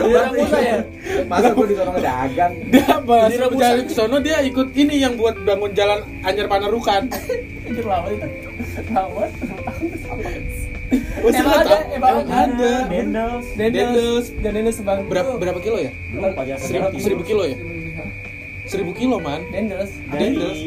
Romusa 0.00 0.58
ya 0.58 0.78
masa 1.28 1.48
gua 1.52 1.66
di 1.68 1.74
sana 1.76 1.90
dagang? 2.00 2.52
Dia 2.72 2.86
Romusa. 2.98 3.60
jalan 3.60 3.84
ke 3.86 3.92
sono 3.94 4.16
dia 4.18 4.38
ikut 4.42 4.68
ini 4.74 5.04
yang 5.04 5.14
buat 5.14 5.36
bangun 5.44 5.70
jalan 5.76 6.00
Anyar 6.24 6.48
Panarukan 6.50 7.06
anjir 7.64 7.84
lama 7.84 8.08
itu. 8.12 8.28
Lama 8.92 9.24
Emang 11.24 11.54
ada, 11.58 11.64
tahu? 11.64 11.96
emang 11.96 12.16
Emang 12.20 12.20
ada. 12.28 12.72
Dendels. 13.56 14.26
Dan 14.38 14.50
Dendes 14.54 14.76
sebang 14.78 15.08
berapa 15.08 15.40
berapa 15.40 15.58
kilo 15.58 15.80
ya? 15.80 15.90
Lupa 16.12 16.44
ya. 16.44 16.56
seribu, 16.60 16.94
seribu 17.00 17.22
kilo 17.24 17.42
ya? 17.48 17.56
Seribu 18.64 18.92
kilo 18.96 19.16
man. 19.20 19.42
Dendels. 19.48 19.92
Dendels. 20.12 20.60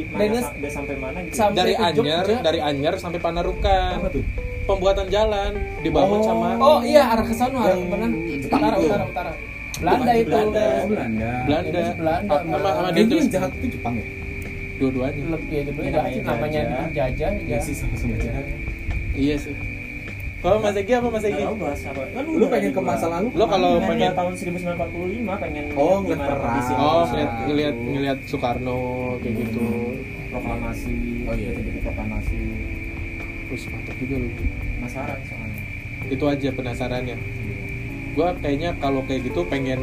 udah 0.57 0.71
sampai 0.73 0.95
mana 0.97 1.17
gitu? 1.25 1.33
Sampai 1.37 1.57
dari 1.57 1.73
Jogja. 1.93 2.41
dari 2.41 2.59
Anyar 2.61 2.93
sampai 2.97 3.19
Panarukan. 3.21 4.01
Apa 4.01 4.09
tuh? 4.09 4.23
Pembuatan 4.67 5.07
jalan 5.07 5.55
dibangun 5.79 6.19
Oh. 6.19 6.27
sama 6.27 6.47
oh 6.59 6.79
iya 6.83 7.07
arah 7.07 7.23
ke 7.23 7.31
sana 7.31 7.55
arah 7.71 7.79
mana? 7.87 8.11
utara 8.11 8.75
utara 8.75 9.03
utara. 9.07 9.31
Belanda 9.79 10.11
itu. 10.11 10.27
Belanda. 10.27 10.65
Belanda. 10.83 11.31
Belanda. 11.47 11.81
Belanda. 11.95 12.35
Sama 12.51 12.69
sama 12.75 12.89
Dendels? 12.91 13.27
jahat 13.31 13.51
itu 13.55 13.79
Jepang 13.79 13.95
ya 13.95 14.26
dua-duanya. 14.77 15.21
Lebih 15.29 15.49
ya 15.49 15.57
Ya, 15.57 15.63
namanya 15.65 15.89
namanya 15.91 16.21
namanya 16.21 16.59
jajah. 16.89 16.89
jajah 16.93 17.31
ya. 17.43 17.59
sih 17.59 17.75
sama-sama 17.75 18.13
iya 19.13 19.35
sih. 19.35 19.53
Kalau 20.37 20.61
Mas 20.61 20.77
Egi 20.77 20.93
apa 20.93 21.09
Mas 21.09 21.25
Egi? 21.25 21.41
Bahas 21.41 21.81
apa. 21.83 22.01
Kan 22.07 22.23
lu 22.23 22.45
pengen 22.47 22.69
ke 22.69 22.77
gua. 22.77 22.93
masa 22.93 23.05
lalu 23.09 23.27
Lo 23.33 23.45
kalau 23.49 23.81
Pengen 23.81 24.13
tahun 24.13 24.33
1945 24.37 25.41
pengen 25.41 25.63
Oh, 25.73 25.97
ngeliat 25.99 26.21
perang. 26.21 26.61
oh 26.77 27.01
ngeliat 27.09 27.31
ngeliat 27.43 27.75
itu. 27.75 27.89
ngeliat 27.89 28.19
Soekarno 28.23 28.79
kayak 29.19 29.35
gitu. 29.35 29.67
Proklamasi. 30.29 30.95
Oh, 31.25 31.33
iya. 31.33 31.51
gitu 31.57 31.79
proklamasi. 31.81 32.39
Terus 33.49 33.63
mantap 33.73 33.95
juga 33.97 34.15
lu. 34.21 34.29
Penasaran 34.77 35.19
soalnya. 35.25 35.61
Itu 36.07 36.23
aja 36.23 36.49
penasarannya. 36.53 37.17
Gue 38.13 38.29
kayaknya 38.39 38.69
kalau 38.77 39.01
kayak 39.03 39.25
gitu 39.25 39.41
pengen 39.43 39.81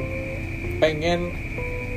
pengen 0.79 1.35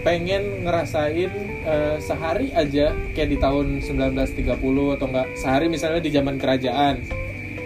pengen 0.02 0.66
ngerasain 0.66 1.32
eh, 1.66 1.98
sehari 2.02 2.54
aja 2.54 2.94
kayak 3.14 3.30
di 3.30 3.38
tahun 3.38 3.82
1930 3.82 4.98
atau 4.98 5.06
enggak 5.10 5.28
sehari 5.38 5.68
misalnya 5.70 6.02
di 6.02 6.12
zaman 6.14 6.36
kerajaan 6.38 7.02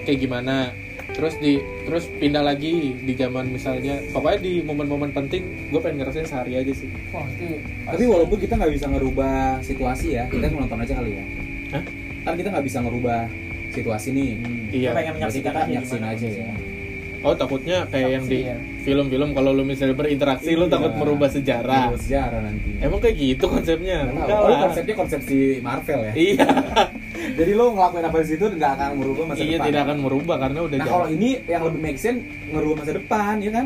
kayak 0.03 0.19
gimana 0.19 0.71
terus 1.11 1.35
di 1.43 1.59
terus 1.83 2.07
pindah 2.07 2.39
lagi 2.39 2.95
di 2.95 3.13
zaman 3.19 3.51
misalnya 3.51 3.99
pokoknya 4.15 4.39
di 4.39 4.53
momen-momen 4.63 5.11
penting 5.11 5.43
gue 5.67 5.79
pengen 5.83 6.01
ngerasain 6.01 6.27
sehari 6.27 6.55
aja 6.55 6.71
sih 6.71 6.87
Wah, 7.11 7.27
itu 7.27 7.59
Tapi 7.83 8.03
walaupun 8.07 8.37
kita 8.39 8.55
nggak 8.55 8.71
bisa 8.71 8.87
ngerubah 8.87 9.59
situasi 9.59 10.07
ya, 10.15 10.23
kita 10.31 10.47
nonton 10.55 10.79
aja 10.79 10.93
kali 10.95 11.11
ya. 11.19 11.25
Hah? 11.75 11.83
Kan 12.23 12.33
kita 12.39 12.49
nggak 12.55 12.65
bisa 12.65 12.79
ngerubah 12.79 13.27
situasi 13.75 14.07
nih. 14.15 14.31
Iya. 14.71 14.89
Kita 14.91 14.95
pengen 14.95 15.13
menyaksikan 15.19 15.51
kita 15.51 15.59
aja 15.59 15.71
nyaksin 15.71 15.99
gimana 15.99 16.07
aja 16.15 16.27
ya. 16.31 16.51
Oh 17.21 17.33
takutnya 17.33 17.85
kayak 17.85 18.09
yang 18.11 18.25
di 18.25 18.39
Iya. 18.43 18.55
film-film 18.81 19.29
kalau 19.31 19.51
lu 19.51 19.61
misalnya 19.61 19.93
berinteraksi 19.93 20.51
lu 20.51 20.65
Iya. 20.65 20.73
takut 20.73 20.93
merubah 20.95 21.29
sejarah 21.29 21.83
Merubah 21.87 22.01
sejarah 22.01 22.39
nanti. 22.41 22.69
emang 22.77 22.99
kayak 22.99 23.15
gitu 23.15 23.45
konsepnya 23.47 23.97
enggak 24.07 24.35
Oh, 24.35 24.47
lah 24.47 24.59
konsepnya 24.65 24.95
konsepsi 24.95 25.37
Marvel 25.59 25.99
ya. 26.03 26.13
iya 26.15 26.47
Jadi 27.31 27.51
lo 27.53 27.71
ngelakuin 27.71 28.01
apa 28.03 28.17
di 28.17 28.27
situ 28.27 28.45
nggak 28.49 28.71
akan 28.73 28.89
merubah 28.95 29.23
masa 29.27 29.39
iya 29.39 29.55
depan. 29.55 29.67
tidak 29.69 29.81
akan 29.83 29.97
merubah 29.99 30.35
karena 30.37 30.59
udah 30.61 30.77
Nah 30.77 30.87
kalau 30.89 31.07
ini 31.07 31.29
yang 31.45 31.61
lebih 31.63 31.79
make 31.79 31.95
sense 31.95 32.19
ngerubah 32.47 32.75
masa 32.77 32.91
depan 32.93 33.33
ya 33.39 33.51
kan? 33.51 33.65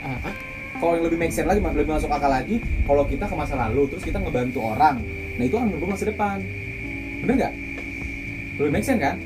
Ah, 0.00 0.18
ah. 0.22 0.34
Kalau 0.74 0.92
yang 0.92 1.04
lebih 1.04 1.16
make 1.16 1.32
sense 1.32 1.48
lagi, 1.48 1.60
lebih 1.62 1.88
masuk 1.88 2.10
akal 2.10 2.28
lagi, 2.28 2.56
kalau 2.82 3.02
kita 3.04 3.24
ke 3.24 3.34
masa 3.34 3.54
lalu 3.56 3.88
terus 3.88 4.04
kita 4.04 4.18
ngebantu 4.18 4.58
orang, 4.60 5.00
nah 5.32 5.42
itu 5.42 5.54
akan 5.54 5.68
merubah 5.70 5.88
masa 5.90 6.04
depan. 6.04 6.38
Bener 7.24 7.34
nggak? 7.34 7.52
Lebih 8.58 8.70
make 8.70 8.84
sense 8.84 9.00
kan? 9.00 9.16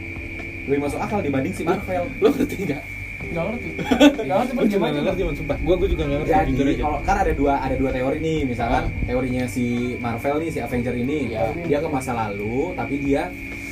Lebih 0.64 0.80
masuk 0.80 1.00
akal 1.00 1.18
dibanding 1.18 1.50
si 1.50 1.62
Marvel. 1.64 2.04
lu 2.14 2.28
ngerti 2.30 2.56
nggak 2.62 2.82
nggak 3.18 3.44
ngerti 3.44 3.68
nggak 4.26 4.36
ngerti 4.38 4.52
gue 4.54 4.62
pergi 4.62 4.70
juga 4.70 5.10
aja 5.10 5.24
man, 5.26 5.34
sumpah 5.34 5.56
gue 5.58 5.74
gue 5.74 5.88
juga 5.90 6.02
nggak 6.06 6.18
ngerti 6.22 6.52
Jadi 6.54 6.72
kalau 6.78 6.98
kan 7.02 7.16
ada 7.18 7.32
dua 7.34 7.52
ada 7.58 7.74
dua 7.74 7.90
teori 7.90 8.18
nih, 8.18 8.38
misalkan 8.46 8.82
Ah. 8.86 9.04
teorinya 9.04 9.44
si 9.50 9.66
Marvel 9.98 10.36
nih 10.38 10.50
si 10.50 10.58
Avenger 10.62 10.94
ini, 10.94 11.18
Iya. 11.34 11.40
dia 11.66 11.78
ke 11.82 11.88
masa 11.88 12.14
lalu 12.14 12.72
tapi 12.72 12.94
dia 12.98 13.22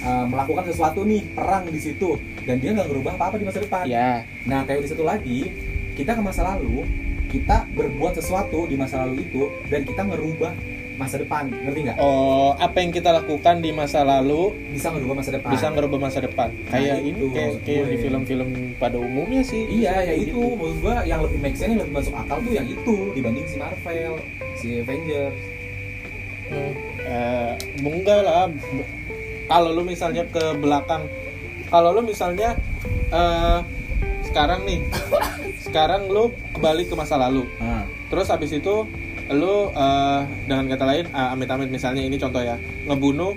uh, 0.03 0.27
melakukan 0.27 0.65
sesuatu 0.67 1.07
nih 1.07 1.23
perang 1.31 1.65
di 1.67 1.79
situ 1.79 2.19
dan 2.43 2.59
dia 2.59 2.75
nggak 2.75 2.89
ngerubah 2.91 3.13
apa-apa 3.15 3.37
di 3.39 3.45
masa 3.45 3.59
depan. 3.63 3.85
ya 3.87 4.27
Nah 4.45 4.67
teori 4.67 4.87
satu 4.87 5.03
lagi 5.03 5.51
kita 5.95 6.13
ke 6.13 6.23
masa 6.23 6.43
lalu 6.45 6.83
kita 7.27 7.67
berbuat 7.71 8.15
sesuatu 8.15 8.67
di 8.67 8.75
masa 8.75 9.03
lalu 9.03 9.23
itu 9.23 9.51
dan 9.67 9.83
kita 9.83 10.03
ngerubah 10.05 10.53
masa 10.97 11.17
depan, 11.17 11.53
ngerti 11.53 11.81
nggak? 11.85 11.97
oh 11.97 12.57
apa 12.57 12.77
yang 12.79 12.91
kita 12.91 13.13
lakukan 13.13 13.61
di 13.61 13.71
masa 13.71 14.01
lalu 14.01 14.57
Bisa 14.73 14.89
ngerubah 14.89 15.15
masa 15.15 15.31
depan. 15.31 15.51
bisa 15.53 15.67
ngerubah 15.69 15.99
masa 16.01 16.19
depan 16.21 16.49
kayak 16.67 16.99
itu, 17.01 17.25
ini 17.25 17.33
kayak 17.33 17.53
kayak 17.63 17.85
di 17.87 17.97
film-film 18.01 18.49
pada 18.77 18.97
umumnya 18.97 19.41
sih 19.41 19.69
Iya, 19.69 19.93
ya 20.03 20.15
itu 20.17 20.35
maksud 20.35 20.79
gua 20.81 21.05
yang 21.05 21.21
lebih 21.21 21.39
make 21.39 21.55
sense, 21.55 21.71
yang 21.71 21.85
lebih 21.85 21.95
masuk 21.95 22.13
akal 22.13 22.41
tuh 22.41 22.53
yang 22.53 22.65
itu 22.65 22.95
dibanding 23.13 23.45
si 23.45 23.57
Marvel, 23.57 24.13
si 24.55 24.69
Avengers. 24.81 25.37
Hmm. 26.47 26.73
Eh, 27.03 27.53
enggak 27.81 28.21
lah 28.23 28.47
kalau 29.47 29.71
lu 29.71 29.83
misalnya 29.83 30.27
ke 30.27 30.55
belakang 30.57 31.07
kalau 31.67 31.91
lu 31.91 32.03
misalnya 32.03 32.55
eh 33.11 33.59
sekarang 34.25 34.63
nih 34.63 34.81
sekarang 35.67 36.07
lu 36.07 36.31
kembali 36.51 36.87
ke 36.87 36.95
masa 36.95 37.15
lalu 37.17 37.47
Nah, 37.59 37.83
terus 38.07 38.27
habis 38.27 38.51
itu 38.51 38.87
lu 39.33 39.75
eh, 39.75 40.21
dengan 40.47 40.65
kata 40.71 40.85
lain 40.87 41.05
ah, 41.11 41.35
amit-amit. 41.35 41.69
Misalnya 41.71 42.03
ini 42.03 42.17
contoh 42.21 42.43
ya 42.43 42.55
ngebunuh 42.87 43.33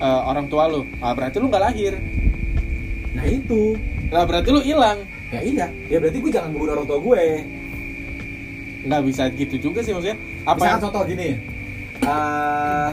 eh, 0.00 0.20
orang 0.28 0.46
tua 0.50 0.68
lu. 0.68 0.84
Ah, 1.00 1.16
berarti 1.16 1.40
lu 1.40 1.48
nggak 1.48 1.64
lahir. 1.72 1.94
Nah 3.16 3.24
itu, 3.24 3.76
lah 4.12 4.28
berarti 4.28 4.48
lu 4.52 4.60
hilang. 4.60 5.00
Ya 5.32 5.40
iya, 5.42 5.66
ya 5.88 5.96
berarti 5.98 6.20
gue 6.20 6.30
jangan 6.30 6.52
ngebunuh 6.52 6.72
orang 6.76 6.88
tua 6.88 7.00
gue. 7.00 7.24
nggak 8.86 9.02
bisa 9.02 9.26
gitu 9.34 9.58
juga 9.58 9.82
sih 9.82 9.90
maksudnya. 9.90 10.14
Apa 10.46 10.62
Misalkan 10.62 10.70
yang 10.70 10.84
contoh 10.86 11.02
gini, 11.10 11.28
eh, 12.06 12.90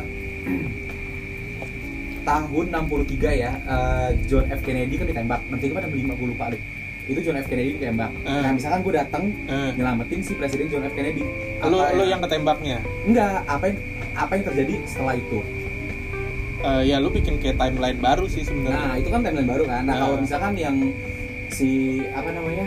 tahun 2.25 2.65
63 2.71 3.29
ya, 3.35 3.51
eh, 3.61 4.09
John 4.25 4.49
F. 4.49 4.59
Kennedy 4.65 4.97
kan 4.97 5.05
ditembak, 5.05 5.39
63 5.53 5.85
apa 5.85 5.87
65 5.93 6.17
gue 6.17 6.27
lupa 6.33 6.45
deh. 6.49 6.61
Itu 7.03 7.19
John 7.19 7.35
F 7.35 7.47
Kennedy 7.47 7.75
ditembak. 7.75 8.11
Eh. 8.23 8.41
Nah 8.41 8.51
misalkan 8.51 8.79
gue 8.79 8.93
datang 8.93 9.23
eh, 9.27 9.69
nyelamatin 9.75 10.19
si 10.19 10.33
Presiden 10.33 10.67
John 10.67 10.83
F 10.83 10.93
Kennedy. 10.93 11.23
lu 11.61 11.77
Apa 11.77 11.91
lu 11.93 12.03
yang 12.03 12.19
ketembaknya 12.19 12.77
enggak 13.03 13.43
apa 13.43 13.63
yang 13.65 13.77
apa 14.13 14.31
yang 14.33 14.43
terjadi 14.45 14.73
setelah 14.85 15.15
itu? 15.15 15.39
Eh, 16.63 16.81
ya 16.85 16.95
lu 16.97 17.09
bikin 17.09 17.35
kayak 17.37 17.59
timeline 17.59 17.99
baru 17.99 18.23
sih 18.25 18.39
Nah 18.41 18.47
sebenarnya 18.47 18.95
itu 18.97 19.09
kan 19.09 19.19
timeline 19.21 19.49
baru 19.49 19.63
kan. 19.65 19.81
Nah 19.83 19.93
Ah. 19.93 19.99
kalau 20.01 20.15
misalkan 20.17 20.53
yang 20.55 20.75
si 21.49 21.69
apa 22.09 22.29
namanya, 22.31 22.65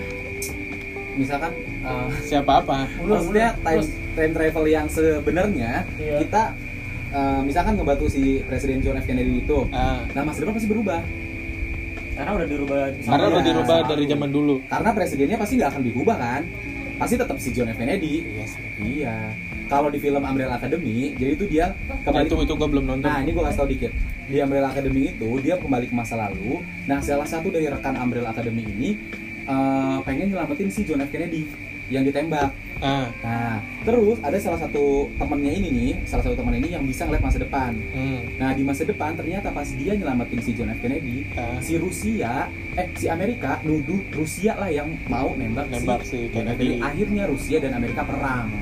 misalkan 1.15 1.53
eh, 1.81 2.09
siapa 2.21 2.53
apa 2.61 2.85
maksudnya 3.01 3.57
time 3.59 3.83
time 4.13 4.33
travel 4.33 4.65
yang 4.67 4.87
sebenarnya 4.87 5.89
Iya. 5.97 6.21
kita 6.21 6.43
eh, 7.09 7.41
misalkan 7.41 7.73
ngebantu 7.75 8.07
si 8.07 8.45
Presiden 8.45 8.85
John 8.85 8.97
F 8.97 9.07
Kennedy 9.07 9.41
itu, 9.41 9.65
Ah, 9.71 10.05
nah 10.13 10.23
masa 10.23 10.45
depan 10.45 10.53
pasti 10.53 10.69
berubah 10.69 11.01
Karena 12.17 12.33
udah 12.33 12.47
dirubah. 12.49 12.79
karena 12.97 13.27
udah 13.29 13.43
dirubah 13.45 13.79
dari 13.85 14.05
zaman 14.09 14.31
dulu 14.33 14.55
karena 14.67 14.91
presidennya 14.97 15.37
pasti 15.37 15.55
nggak 15.61 15.71
akan 15.77 15.83
dirubah 15.85 16.17
kan, 16.17 16.43
pasti 16.97 17.15
tetap 17.21 17.37
si 17.37 17.49
John 17.53 17.69
F 17.69 17.77
Kennedy. 17.77 18.25
iya 18.25 18.45
sih 18.49 18.63
Iya. 18.81 19.17
Kalau 19.67 19.91
di 19.91 19.99
film 19.99 20.23
Umbrella 20.23 20.57
Academy, 20.57 21.11
jadi 21.19 21.33
itu 21.35 21.45
dia 21.51 21.75
Nah, 21.91 21.99
kembali 22.07 22.31
itu 22.31 22.37
itu 22.47 22.55
gue 22.55 22.69
belum 22.71 22.85
nonton 22.87 23.11
Nah, 23.11 23.19
ini 23.19 23.35
gue 23.35 23.43
kasih 23.43 23.59
tau 23.59 23.67
dikit. 23.67 23.93
Di 24.31 24.39
Umbrella 24.39 24.71
Academy 24.71 25.11
itu, 25.11 25.31
dia 25.43 25.59
kembali 25.59 25.87
ke 25.91 25.95
masa 25.95 26.15
lalu. 26.15 26.63
Nah, 26.87 27.03
salah 27.03 27.27
satu 27.27 27.51
dari 27.51 27.67
rekan 27.67 27.99
Umbrella 27.99 28.31
Academy 28.31 28.63
ini 28.63 28.91
eh, 29.43 29.99
pengen 30.07 30.31
nyelamatin 30.31 30.71
si 30.71 30.87
John 30.87 31.03
F. 31.03 31.11
Kennedy 31.11 31.51
yang 31.91 32.07
ditembak. 32.07 32.55
Ah 32.79 33.09
Nah, 33.19 33.57
terus 33.83 34.19
ada 34.21 34.37
salah 34.37 34.59
satu 34.59 34.85
temennya 35.15 35.53
ini 35.53 35.69
nih, 35.69 35.93
salah 36.05 36.23
satu 36.23 36.37
temen 36.37 36.55
ini 36.55 36.69
yang 36.71 36.83
bisa 36.83 37.03
ngeliat 37.03 37.23
masa 37.23 37.39
depan. 37.39 37.73
hmm, 37.73 38.21
Nah, 38.37 38.51
di 38.53 38.63
masa 38.63 38.83
depan 38.83 39.13
ternyata 39.13 39.49
pas 39.49 39.67
dia 39.67 39.93
nyelamatin 39.93 40.39
si 40.39 40.53
John 40.53 40.69
F. 40.69 40.79
Kennedy, 40.79 41.25
ah, 41.35 41.59
si 41.59 41.75
Rusia, 41.77 42.47
eh 42.75 42.87
si 42.93 43.07
Amerika 43.07 43.59
nuduh 43.63 44.01
Rusia 44.11 44.55
lah 44.55 44.69
yang 44.69 44.93
mau 45.07 45.33
nembak, 45.33 45.67
Nembak 45.69 46.03
si 46.03 46.29
Kennedy. 46.29 46.79
Akhirnya 46.79 47.25
Rusia 47.25 47.59
dan 47.59 47.73
Amerika 47.73 48.03
perang. 48.03 48.53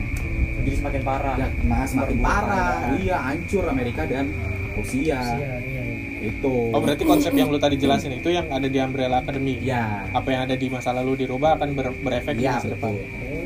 Jadi 0.56 0.70
semakin 0.74 1.02
parah. 1.02 1.36
Ya, 1.36 1.48
nah, 1.62 1.84
semakin 1.84 2.16
parah. 2.18 2.96
Iya, 2.96 3.16
hancur 3.20 3.64
Amerika 3.66 4.02
dan 4.04 4.32
Rusia. 4.74 5.18
Iya, 5.18 5.52
iya, 5.60 5.82
iya. 5.82 5.82
Itu. 6.24 6.72
oh 6.72 6.80
berarti 6.80 7.04
konsep 7.04 7.36
yang 7.36 7.52
lu 7.52 7.60
tadi 7.60 7.76
jelasin 7.76 8.16
itu 8.16 8.32
yang 8.32 8.48
ada 8.48 8.64
di 8.64 8.80
Umbrella 8.80 9.20
Academy 9.20 9.60
Ya. 9.60 10.08
apa 10.08 10.24
yang 10.26 10.48
ada 10.48 10.56
di 10.56 10.72
masa 10.72 10.88
lalu 10.90 11.20
dirubah 11.20 11.60
akan 11.60 11.76
ber- 11.76 11.92
berefek 12.00 12.40
di 12.40 12.48
Iya, 12.48 12.56
masa 12.56 12.72
depan 12.72 12.96
betul. 12.96 13.43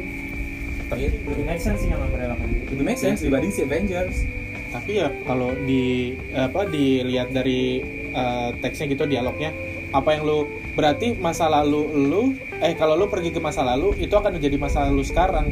Tapi 0.89 1.05
lebih 1.05 1.45
make 1.45 1.59
sense 1.59 1.81
sih 1.81 1.89
yang 1.89 2.01
Umbrella 2.01 2.33
Academy. 2.33 2.65
Lebih 2.67 2.85
make 2.85 2.97
sense 2.97 3.21
dibanding 3.21 3.51
si 3.51 3.63
Avengers. 3.63 4.17
tapi 4.69 5.01
ya 5.01 5.09
kalau 5.25 5.57
di 5.59 6.13
apa 6.31 6.69
dilihat 6.69 7.33
dari 7.33 7.81
eh, 8.07 8.51
teksnya 8.55 8.85
gitu 8.87 9.05
dialognya 9.05 9.49
apa 9.89 10.13
yang 10.13 10.23
lu 10.23 10.45
berarti 10.75 11.17
masa 11.17 11.49
lalu 11.49 11.89
lu 12.05 12.23
eh 12.55 12.77
kalau 12.77 12.93
lu 12.93 13.09
pergi 13.09 13.33
ke 13.33 13.41
masa 13.41 13.65
lalu 13.65 13.97
itu 13.97 14.13
akan 14.13 14.37
menjadi 14.37 14.61
masa 14.61 14.85
lalu 14.85 15.01
sekarang 15.03 15.49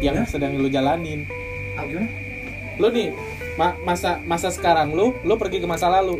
yang 0.00 0.16
Ya. 0.16 0.24
sedang 0.24 0.56
lu 0.56 0.66
jalanin 0.66 1.28
Ah, 1.76 1.84
gimana? 1.84 2.08
lu 2.76 2.88
nih 2.88 3.12
ma- 3.54 3.76
masa 3.82 4.24
masa 4.24 4.48
sekarang 4.48 4.90
lu 4.90 5.12
lu 5.20 5.36
pergi 5.36 5.60
ke 5.60 5.68
masa 5.68 5.92
lalu 5.92 6.16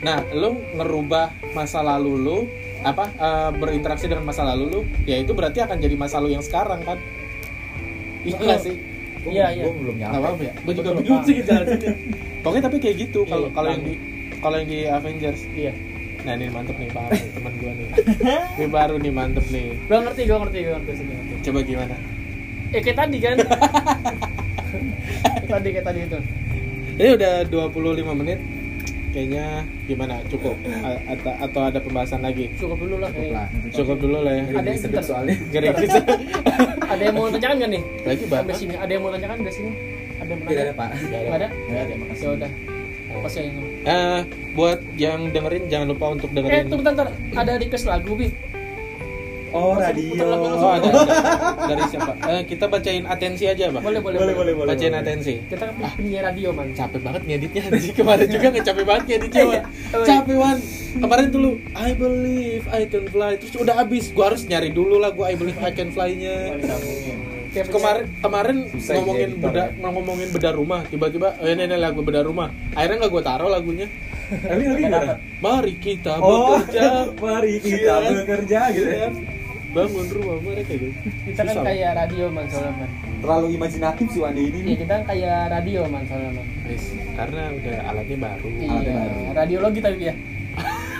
nah 0.00 0.22
lu 0.30 0.54
ngerubah 0.72 1.34
masa 1.50 1.82
lalu 1.82 2.14
lu 2.14 2.38
apa 2.82 3.04
eh, 3.10 3.50
berinteraksi 3.54 4.06
dengan 4.06 4.24
masa 4.24 4.42
lalu 4.44 4.64
lu 4.68 4.80
ya 5.04 5.16
itu 5.16 5.30
berarti 5.30 5.60
akan 5.60 5.76
jadi 5.76 5.94
masa 5.94 6.16
lalu 6.16 6.34
yang 6.34 6.42
sekarang 6.42 6.80
kan 6.80 6.98
iya 8.22 8.36
nggak 8.36 8.60
sih 8.60 8.76
Iya, 9.20 9.52
iya. 9.52 9.62
gua 9.62 9.74
belum 9.74 9.94
nggak 9.94 10.08
nyampe. 10.08 10.24
apa-apa 10.24 10.42
ya 10.42 10.52
gue 10.56 10.74
juga 10.74 10.90
bingung 10.96 11.20
Pak. 11.20 11.26
sih 11.26 11.36
pokoknya 12.42 12.62
tapi 12.64 12.76
kayak 12.78 12.96
gitu 12.98 13.20
kalau 13.22 13.46
Iya, 13.46 13.52
kalau 13.52 13.68
yang 13.68 13.82
di 13.82 13.94
kalau 14.40 14.56
yang 14.56 14.66
di 14.66 14.78
Avengers 14.86 15.40
Iya. 15.50 15.72
nah 16.20 16.32
ini 16.34 16.46
mantep 16.48 16.76
nih 16.76 16.88
baru 16.90 17.12
nih, 17.12 17.30
teman 17.30 17.52
gua 17.54 17.72
nih 17.74 17.88
ini 18.56 18.66
baru 18.66 18.94
nih 18.96 19.12
mantep 19.12 19.44
nih 19.46 19.66
Gua 19.84 19.98
ngerti, 20.00 20.22
gua 20.24 20.38
ngerti, 20.38 20.58
gua 20.62 20.72
ngerti, 20.78 20.92
ngerti. 21.02 21.34
coba 21.42 21.60
gimana 21.62 21.96
Eh 22.70 22.78
kayak 22.78 22.98
tadi 22.98 23.18
kan. 23.18 23.34
Kayak 24.70 25.48
tadi 25.50 25.68
kayak 25.70 25.82
tadi 25.84 26.00
itu. 26.00 26.18
ini 26.94 27.08
udah 27.12 27.32
25 27.42 27.74
menit 28.14 28.38
kayaknya 29.10 29.46
gimana 29.84 30.22
cukup 30.26 30.54
A- 30.80 31.02
atau, 31.10 31.32
atau 31.40 31.60
ada 31.64 31.78
pembahasan 31.78 32.20
lagi 32.20 32.46
Cukup 32.54 32.78
dulu 32.78 32.96
lah 32.98 33.10
Cukup 33.10 33.32
lah. 33.32 33.46
cukup 33.70 33.96
dulu 33.98 34.18
lah 34.22 34.32
ya 34.32 34.44
Ada- 34.52 34.70
bentar. 34.80 35.02
soalnya. 35.02 35.34
Ada 36.90 37.02
yang 37.02 37.14
mau 37.14 37.26
tanyakan 37.28 37.56
nggak 37.56 37.70
nih? 37.70 37.82
lagi 38.02 38.24
bapak 38.26 38.54
sini. 38.54 38.74
Ada 38.74 38.90
yang 38.90 39.02
mau 39.02 39.10
tanyakan 39.10 39.36
dari 39.40 39.54
sini? 39.54 39.70
Ada 40.16 40.26
yang 40.28 40.40
mau 40.40 40.48
Tidak 40.48 40.62
ada, 40.62 40.74
Pak. 40.74 40.88
Nggak 41.00 41.22
ada? 41.32 41.48
Ya, 41.68 41.80
terima 41.86 42.04
kasih. 42.06 42.20
Ya 42.20 42.30
udah. 42.34 42.50
Apa 43.10 43.26
sih 43.26 43.40
yang 43.42 43.56
Eh, 43.80 44.20
buat 44.52 44.78
yang 44.94 45.20
dengerin 45.28 45.64
jangan 45.66 45.86
lupa 45.88 46.06
untuk 46.10 46.28
Eh, 46.28 46.34
dengerin 46.36 46.64
tunggu 46.66 46.84
bentar, 46.84 47.06
bentar. 47.08 47.36
Ada 47.36 47.52
request 47.56 47.86
lagu, 47.86 48.12
Bi. 48.12 48.28
Oh, 49.50 49.74
radio. 49.74 50.22
oh 50.24 50.70
ada, 50.70 50.88
ada. 50.88 51.14
dari 51.66 51.82
siapa 51.86 52.12
Eh, 52.22 52.42
kita 52.44 52.64
bacain 52.66 53.02
atensi 53.04 53.44
aja 53.44 53.66
pak 53.68 53.80
Boleh, 53.80 53.98
boleh, 53.98 54.16
Boleh, 54.16 54.34
boleh, 54.34 54.52
boleh. 54.54 54.68
bacain 54.68 54.90
boleh. 54.90 55.02
atensi 55.02 55.34
Kita 55.44 55.64
kan 55.64 55.74
penyiar 55.92 56.22
radio, 56.24 56.48
man. 56.50 56.70
capek 56.70 57.00
banget 57.00 57.22
ngeditnya 57.24 57.62
anjing 57.66 57.92
kemarin 57.92 58.26
juga 58.26 58.46
nggak 58.48 58.64
capek 58.64 58.84
banget 58.84 59.04
ngeditnya 59.06 59.42
Wan. 59.42 59.50
Oh, 59.50 59.52
iya. 59.52 60.06
capek 60.06 60.36
wan 60.36 60.58
kemarin 60.92 61.24
tuh 61.28 61.40
lu 61.40 61.50
I 61.72 61.90
believe 61.92 62.64
I 62.68 62.82
can 62.84 63.04
fly 63.06 63.32
terus 63.34 63.54
udah 63.54 63.74
habis 63.76 64.10
gua 64.10 64.24
harus 64.28 64.42
nyari 64.44 64.70
dulu 64.70 64.96
lah 64.96 65.10
gua 65.10 65.26
I 65.26 65.36
believe 65.36 65.58
I 65.58 65.70
can 65.70 65.90
fly-nya 65.90 66.54
kemarin 67.50 68.06
kemarin 68.16 68.56
Susah 68.70 68.94
ngomongin 68.96 69.28
jadi 69.28 69.34
beda 69.40 69.62
ngomongin 69.82 70.28
beda 70.30 70.50
rumah 70.52 70.80
tiba-tiba 70.84 71.34
eh, 71.38 71.50
ini, 71.50 71.62
ini 71.64 71.76
lagu 71.76 72.00
beda 72.00 72.22
rumah 72.22 72.46
akhirnya 72.72 72.96
nggak 73.00 73.10
gue 73.10 73.22
taruh 73.24 73.48
lagunya 73.48 73.86
Tapi 74.30 74.62
lagi 74.62 74.82
gimana? 74.84 75.14
mari 75.40 75.74
kita 75.76 76.14
Oh, 76.16 76.54
bekerja 76.54 77.10
mari 77.24 77.54
kita 77.58 77.94
Iya. 77.98 78.10
bekerja 78.16 78.60
gitu 78.70 78.86
ya. 78.88 79.08
Bangun 79.70 80.06
rumah 80.10 80.38
mereka 80.40 80.72
gitu 80.72 80.90
kita 81.24 81.40
kan 81.40 81.52
Susah. 81.52 81.64
kayak 81.64 81.90
radio 81.94 82.24
man 82.26 82.46
soalnya 82.46 82.74
man. 82.76 82.90
Terlalu 83.20 83.46
imajinatif 83.52 84.06
sih 84.08 84.20
Wandi 84.20 84.42
ini 84.42 84.50
Iya 84.50 84.64
nih. 84.64 84.76
kita 84.78 84.92
kan 84.92 85.04
kayak 85.06 85.38
radio 85.48 85.80
man 85.86 86.02
soalnya 86.04 86.30
man. 86.34 86.46
Guys, 86.62 86.84
karena 87.12 87.42
udah 87.52 87.76
alatnya 87.84 88.18
baru 88.18 88.46
Iya, 88.50 88.68
Alatnya 88.68 88.94
baru. 88.96 89.20
radiologi 89.32 89.80
tadi 89.80 89.96
dia. 89.98 90.14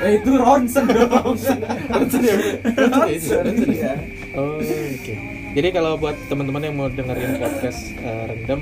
Eh 0.01 0.17
itu 0.17 0.33
ronsen 0.33 0.85
dong. 0.97 1.13
Ronsen 1.13 1.59
ya, 1.61 1.69
Ronsen 1.93 2.23
ya, 2.23 2.35
Ronsen, 2.73 3.45
Ronsen 3.45 3.69
ya? 3.71 3.93
Oh, 4.33 4.57
oke. 4.57 5.15
Jadi 5.51 5.69
kalau 5.71 5.93
buat 5.95 6.17
teman-teman 6.25 6.63
yang 6.63 6.75
mau 6.75 6.89
dengerin 6.89 7.37
podcast 7.37 7.93
eh, 7.99 8.25
random, 8.25 8.61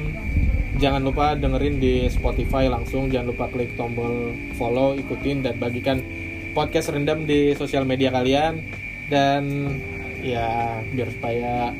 jangan 0.77 0.99
lupa 1.01 1.39
dengerin 1.39 1.79
di 1.79 2.11
Spotify 2.11 2.67
langsung. 2.67 3.07
Jangan 3.07 3.31
lupa 3.31 3.47
klik 3.47 3.71
tombol 3.75 4.35
follow, 4.55 4.97
ikutin 4.97 5.47
dan 5.47 5.55
bagikan 5.57 6.03
podcast 6.53 6.91
random 6.91 7.23
di 7.23 7.55
sosial 7.55 7.85
media 7.85 8.11
kalian. 8.11 8.59
Dan 9.07 9.71
ya 10.23 10.81
biar 10.93 11.09
supaya 11.15 11.73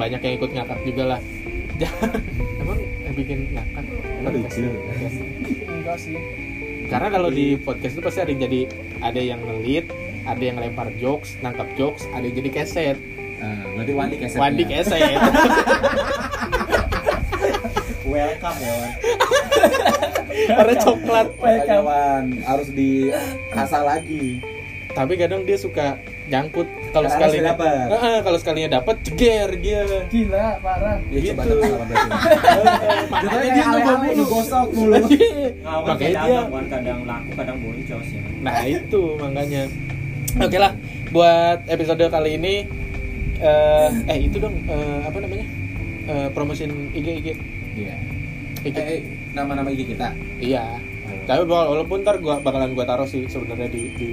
banyak 0.00 0.20
yang 0.24 0.34
ikut 0.40 0.50
ngakak 0.56 0.78
juga 0.88 1.16
lah. 1.16 1.20
Emang 2.62 2.78
yang 3.04 3.14
bikin 3.16 3.38
ngakak? 3.52 3.84
Podcast 4.22 4.56
iya. 4.56 4.70
podcast. 4.70 5.16
Enggak 5.68 5.96
sih. 5.98 6.16
Karena 6.88 7.08
kalau 7.08 7.30
di 7.32 7.56
podcast 7.56 7.94
itu 7.96 8.02
pasti 8.04 8.20
ada 8.20 8.30
yang 8.30 8.42
jadi 8.44 8.60
ada 9.00 9.20
yang 9.20 9.40
ngelit, 9.40 9.86
ada 10.28 10.42
yang 10.42 10.56
lempar 10.60 10.88
jokes, 11.00 11.34
nangkap 11.40 11.68
jokes, 11.74 12.04
ada 12.12 12.24
yang 12.24 12.36
jadi 12.44 12.50
keset. 12.52 12.96
Nah, 13.42 13.64
berarti 13.74 13.92
Wandi 13.96 14.16
kesetnya. 14.20 14.42
Wandi 14.44 14.64
keset. 14.68 15.02
Welcome 18.12 18.58
ya 18.60 18.72
Wan. 18.76 18.92
Karena 20.52 20.74
coklat. 20.84 21.28
Wan 21.80 22.24
harus 22.44 22.68
diasah 22.70 23.82
lagi. 23.82 24.38
Tapi 24.92 25.16
kadang 25.16 25.48
dia 25.48 25.56
suka 25.56 25.96
nyangkut 26.32 26.64
kalau 26.90 27.06
sekali 27.06 27.38
dapet. 27.38 27.86
Heeh, 27.92 28.16
kalau 28.20 28.38
sekalinya 28.38 28.70
dapat 28.74 28.96
ceger 29.04 29.48
dia. 29.54 29.84
Gila, 30.08 30.46
parah. 30.58 30.96
Ya 31.12 31.20
coba 31.30 31.42
Gitu. 31.44 31.56
sama 31.60 31.84
berarti. 31.84 32.08
Makanya 33.06 33.50
dia 33.50 33.64
Ale-ale 33.66 33.92
mulu. 34.02 34.16
digosok 34.18 34.66
mulu. 34.72 34.94
Nah, 35.62 35.78
Makanya 35.84 36.14
dia 36.24 36.40
kadang 36.68 37.00
laku, 37.04 37.30
kadang 37.34 37.56
boncos 37.60 38.06
ya. 38.08 38.22
Nah 38.40 38.56
itu 38.64 39.02
makanya. 39.16 39.62
Oke 40.34 40.56
lah, 40.56 40.72
buat 41.10 41.58
episode 41.66 42.00
kali 42.02 42.30
ini 42.34 42.54
eh 43.36 43.90
eh 44.06 44.18
itu 44.22 44.38
dong 44.38 44.56
eh, 44.64 45.00
apa 45.02 45.18
namanya 45.18 45.44
Eh, 46.02 46.28
promosin 46.32 46.90
IG 46.90 47.06
IG 47.14 47.28
Iya. 47.76 47.94
IG. 48.62 48.74
Eh, 48.74 49.00
nama-nama 49.30 49.68
IG 49.68 49.86
kita. 49.86 50.10
Iya. 50.36 50.80
Tapi 51.22 51.44
wala- 51.44 51.70
walaupun 51.70 52.02
ntar 52.02 52.18
gua 52.18 52.40
bakalan 52.40 52.72
gua 52.72 52.82
taruh 52.82 53.04
sih 53.04 53.22
sebenarnya 53.24 53.68
di, 53.68 53.82
di 53.94 54.10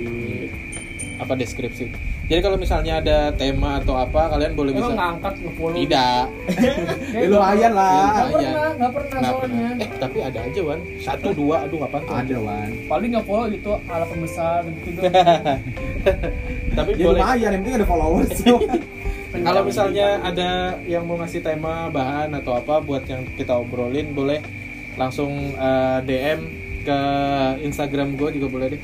apa 1.19 1.35
deskripsi. 1.35 1.91
Jadi 2.25 2.39
kalau 2.39 2.55
misalnya 2.55 2.97
ada 2.97 3.17
tema 3.31 3.77
atau 3.77 3.93
apa 3.93 4.31
kalian 4.31 4.53
boleh 4.53 4.71
Emang 4.71 4.87
bisa. 4.87 4.95
ngangkat 4.95 5.33
nge-follow. 5.37 5.75
Tidak. 5.75 6.23
Ya, 7.09 7.25
lumayan 7.25 7.71
lah. 7.73 7.91
Enggak 7.91 8.13
Lumayan. 8.23 8.29
pernah, 8.31 8.69
enggak 8.71 8.91
pernah 8.93 9.09
Nggak 9.11 9.33
soalnya. 9.33 9.49
pernah. 9.67 9.83
Eh 9.83 9.89
tapi 9.99 10.17
ada 10.21 10.39
aja 10.41 10.59
wan. 10.63 10.79
Satu 10.99 11.29
dua. 11.33 11.55
Aduh 11.65 11.77
kapan 11.81 12.01
tuh? 12.01 12.15
Ada 12.15 12.37
Wan. 12.39 12.69
Paling 12.87 13.09
nge-follow 13.11 13.47
gitu 13.49 13.71
ala 13.83 14.05
pembesar 14.05 14.59
gitu 14.79 14.99
tapi 16.71 16.89
Ya 16.95 17.05
boleh. 17.05 17.19
lumayan, 17.19 17.49
yang 17.49 17.61
penting 17.61 17.77
ada 17.77 17.87
followers. 17.87 18.31
Kalau 19.45 19.61
misalnya 19.61 20.07
ada 20.21 20.49
yang 20.85 21.05
mau 21.05 21.17
ngasih 21.17 21.41
tema 21.41 21.85
bahan 21.87 22.33
atau 22.33 22.55
apa 22.55 22.79
buat 22.79 23.05
yang 23.05 23.29
kita 23.35 23.53
obrolin 23.53 24.09
boleh 24.11 24.41
langsung 24.95 25.29
eh, 25.53 25.99
DM 26.01 26.39
ke 26.79 26.99
Instagram 27.61 28.15
gue 28.15 28.29
juga 28.33 28.47
boleh 28.47 28.67
deh. 28.73 28.81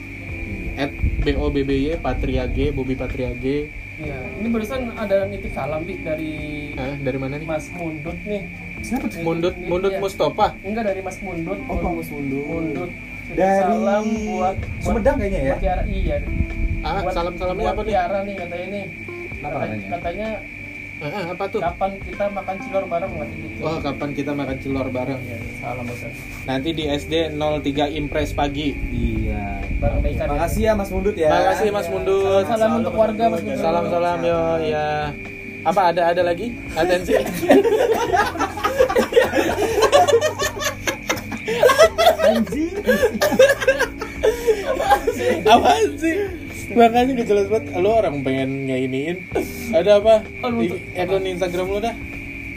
At 0.75 0.91
BOBBY 1.21 1.71
Patria 1.97 2.45
G 2.45 2.69
Bobby 2.69 2.93
Patria 2.93 3.31
G. 3.33 3.71
Iya, 3.95 4.19
ini 4.35 4.51
barusan 4.51 4.91
ada 4.91 5.23
nitip 5.23 5.55
salam 5.55 5.87
Bi 5.87 5.95
dari 5.97 6.35
Ah, 6.75 6.99
dari 6.99 7.15
mana 7.15 7.39
nih? 7.39 7.47
Mas 7.47 7.71
Mundut 7.71 8.19
nih. 8.21 8.43
Siapa 8.83 9.07
tuh? 9.07 9.23
Mundut 9.23 9.55
Ini 9.55 9.71
Mundut 9.71 9.87
dia. 9.89 10.03
Mustafa. 10.03 10.47
Enggak 10.61 10.83
dari 10.85 10.99
Mas 10.99 11.17
Mundut. 11.17 11.59
Oh, 11.63 11.79
Pak 11.79 11.91
Mas 11.95 12.09
Mundut. 12.11 12.43
Mundut. 12.43 12.91
Dari 13.31 13.55
salam 13.57 14.05
buat 14.27 14.57
Sumedang 14.77 15.15
kayaknya 15.17 15.39
ya? 15.39 15.47
Buat 15.47 15.61
Tiara 15.63 15.83
iya. 15.87 16.17
Ah, 16.83 16.99
Buat- 17.01 17.15
salam-salamnya 17.15 17.63
buat 17.63 17.71
apa 17.71 17.81
nih? 17.81 17.89
Tiara 17.89 18.17
nih 18.19 18.35
katanya 18.35 18.67
nih. 18.67 18.85
Apa 19.39 19.57
katanya? 19.57 19.87
Katanya 19.89 20.29
Ah, 20.95 21.11
ah, 21.11 21.25
apa 21.29 21.43
tuh? 21.49 21.59
kapan 21.59 21.91
kita 21.99 22.25
makan 22.29 22.55
cilor 22.57 22.85
bareng 22.85 23.11
nggak 23.11 23.29
gitu. 23.33 23.59
Wah, 23.59 23.77
kapan 23.81 24.09
kita 24.11 24.31
makan 24.31 24.57
cilor 24.59 24.87
bareng? 24.89 25.19
Iya, 25.21 25.37
salam 25.57 25.83
bosan. 25.83 26.11
Nanti 26.43 26.69
di 26.71 26.83
SD 26.85 27.13
03 27.31 27.87
Impres 27.89 28.31
pagi. 28.31 28.71
Iya. 28.71 29.14
Bareng 29.81 30.01
baikan. 30.01 30.27
Makasih 30.31 30.61
ya 30.63 30.73
Mas 30.73 30.89
Mundut 30.89 31.15
ya. 31.15 31.29
Makasih 31.29 31.69
Mas 31.71 31.87
Mundut. 31.91 32.43
Salam 32.47 32.71
untuk 32.79 32.93
warga 32.95 33.23
Mas 33.29 33.41
Mundut. 33.43 33.61
Salam-salam 33.61 34.17
yo 34.23 34.39
ya. 34.63 35.11
Apa 35.65 35.81
ada 35.89 36.13
ada 36.13 36.21
lagi? 36.21 36.53
Atensi. 36.77 37.13
Anjing. 42.25 42.73
Apaan 45.45 45.89
sih? 45.97 46.15
Makanya 46.73 47.21
gak 47.21 47.27
jelas 47.29 47.45
banget 47.45 47.77
Lu 47.77 47.89
orang 47.93 48.25
pengen 48.25 48.65
ngeiniin 48.65 49.29
Ada 49.69 50.01
apa? 50.01 50.25
Oh, 50.41 50.49
Di 50.57 50.73
akun 50.97 51.21
Instagram 51.21 51.69
lu 51.69 51.77
dah 51.77 51.93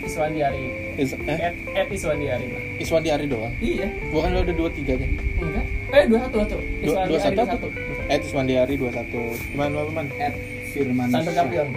Iswandi 0.00 0.40
Ari. 0.40 0.96
Is, 0.96 1.12
eh? 1.12 1.36
At, 1.36 1.54
at 1.76 1.88
Iswandi 1.92 2.32
Ari. 2.32 2.48
Iswandi 2.80 3.12
Ari 3.12 3.28
doang 3.28 3.52
Iya. 3.60 3.92
Bukan 4.08 4.32
lu 4.32 4.40
ada 4.40 4.54
dua 4.56 4.72
tiganya 4.72 5.04
Enggak. 5.36 5.67
Eh, 5.88 6.04
dua 6.04 6.18
satu 6.20 6.36
satu. 6.44 6.56
Dua, 6.84 7.00
dua 7.08 7.18
satu 7.18 7.40
satu. 7.48 7.68
At 8.12 8.20
Iswandi 8.20 8.54
Ari 8.60 8.76
21 8.76 9.08
Cuman 9.56 9.68
apa 9.72 9.92
man? 9.92 10.06
At 10.20 10.34
Firman. 10.68 11.08
Syagan. 11.08 11.68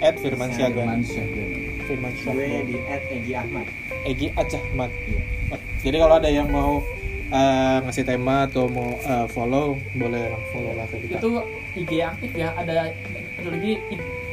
At 0.00 0.14
Firman 0.16 0.48
Siaga 0.48 0.80
Firman 0.80 1.02
Syagan. 1.04 1.48
Firman 1.84 2.12
Gue 2.16 2.24
Siaga 2.24 2.60
di 2.64 2.76
@egi 3.12 3.32
Ahmad. 3.36 3.66
Egi 4.08 4.26
Acahmat 4.32 4.90
Jadi 5.84 5.96
kalau 6.00 6.14
ada 6.16 6.30
yang 6.32 6.48
mau 6.48 6.80
eh, 7.28 7.78
ngasih 7.84 8.04
tema 8.08 8.48
atau 8.48 8.72
mau 8.72 8.96
eh, 8.96 9.26
follow 9.28 9.76
Boleh 9.92 10.32
follow 10.56 10.72
lah 10.72 10.88
kita 10.88 11.20
Itu 11.20 11.30
IG 11.76 11.90
yang 12.00 12.16
aktif 12.16 12.32
ya. 12.32 12.48
Ada 12.56 12.96
ada 13.36 13.48
lagi 13.52 13.72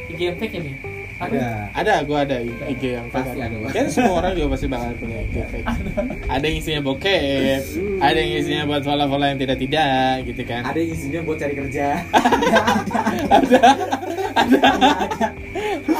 IG 0.08 0.20
yang 0.24 0.36
fake 0.40 0.56
ya, 0.56 0.62
Bi? 0.64 0.89
Ada. 1.20 1.68
Ada, 1.76 1.94
gua 2.08 2.24
ada 2.24 2.40
IG 2.40 2.82
yang. 2.96 3.06
Pasti 3.12 3.36
ada. 3.36 3.52
Kayaknya 3.68 3.92
semua 3.92 4.14
orang 4.24 4.32
juga 4.32 4.48
pasti 4.56 4.66
bakal 4.72 4.96
punya 4.96 5.18
IG 5.20 5.36
fake. 5.52 5.66
Ada 6.32 6.44
yang 6.48 6.56
isinya 6.56 6.80
bokep, 6.80 7.60
ada 8.00 8.18
yang 8.18 8.32
isinya 8.40 8.62
buat 8.64 8.82
follow-follow 8.82 9.26
yang 9.28 9.40
tidak-tidak 9.40 10.24
gitu 10.24 10.42
kan. 10.48 10.62
Ada 10.64 10.78
yang 10.80 10.90
isinya 10.96 11.20
buat 11.28 11.36
cari 11.36 11.54
kerja. 11.54 11.86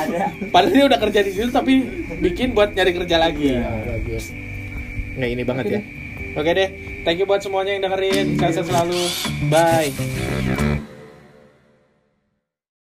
Ada. 0.00 0.22
Padahal 0.48 0.72
dia 0.72 0.84
udah 0.88 0.98
kerja 0.98 1.20
di 1.20 1.30
situ 1.36 1.50
tapi 1.52 1.84
bikin 2.24 2.56
buat 2.56 2.72
nyari 2.72 2.92
kerja 2.96 3.16
lagi. 3.20 3.60
Iya. 3.60 4.00
Bagus. 4.00 4.32
Nggak 5.20 5.30
ini 5.36 5.42
banget 5.44 5.66
ya. 5.68 5.80
Oke 6.38 6.54
deh, 6.54 6.68
thank 7.02 7.18
you 7.18 7.26
buat 7.26 7.42
semuanya 7.42 7.74
yang 7.76 7.82
dengerin. 7.90 8.38
Sukses 8.38 8.64
selalu. 8.64 9.02
Bye. 9.50 9.90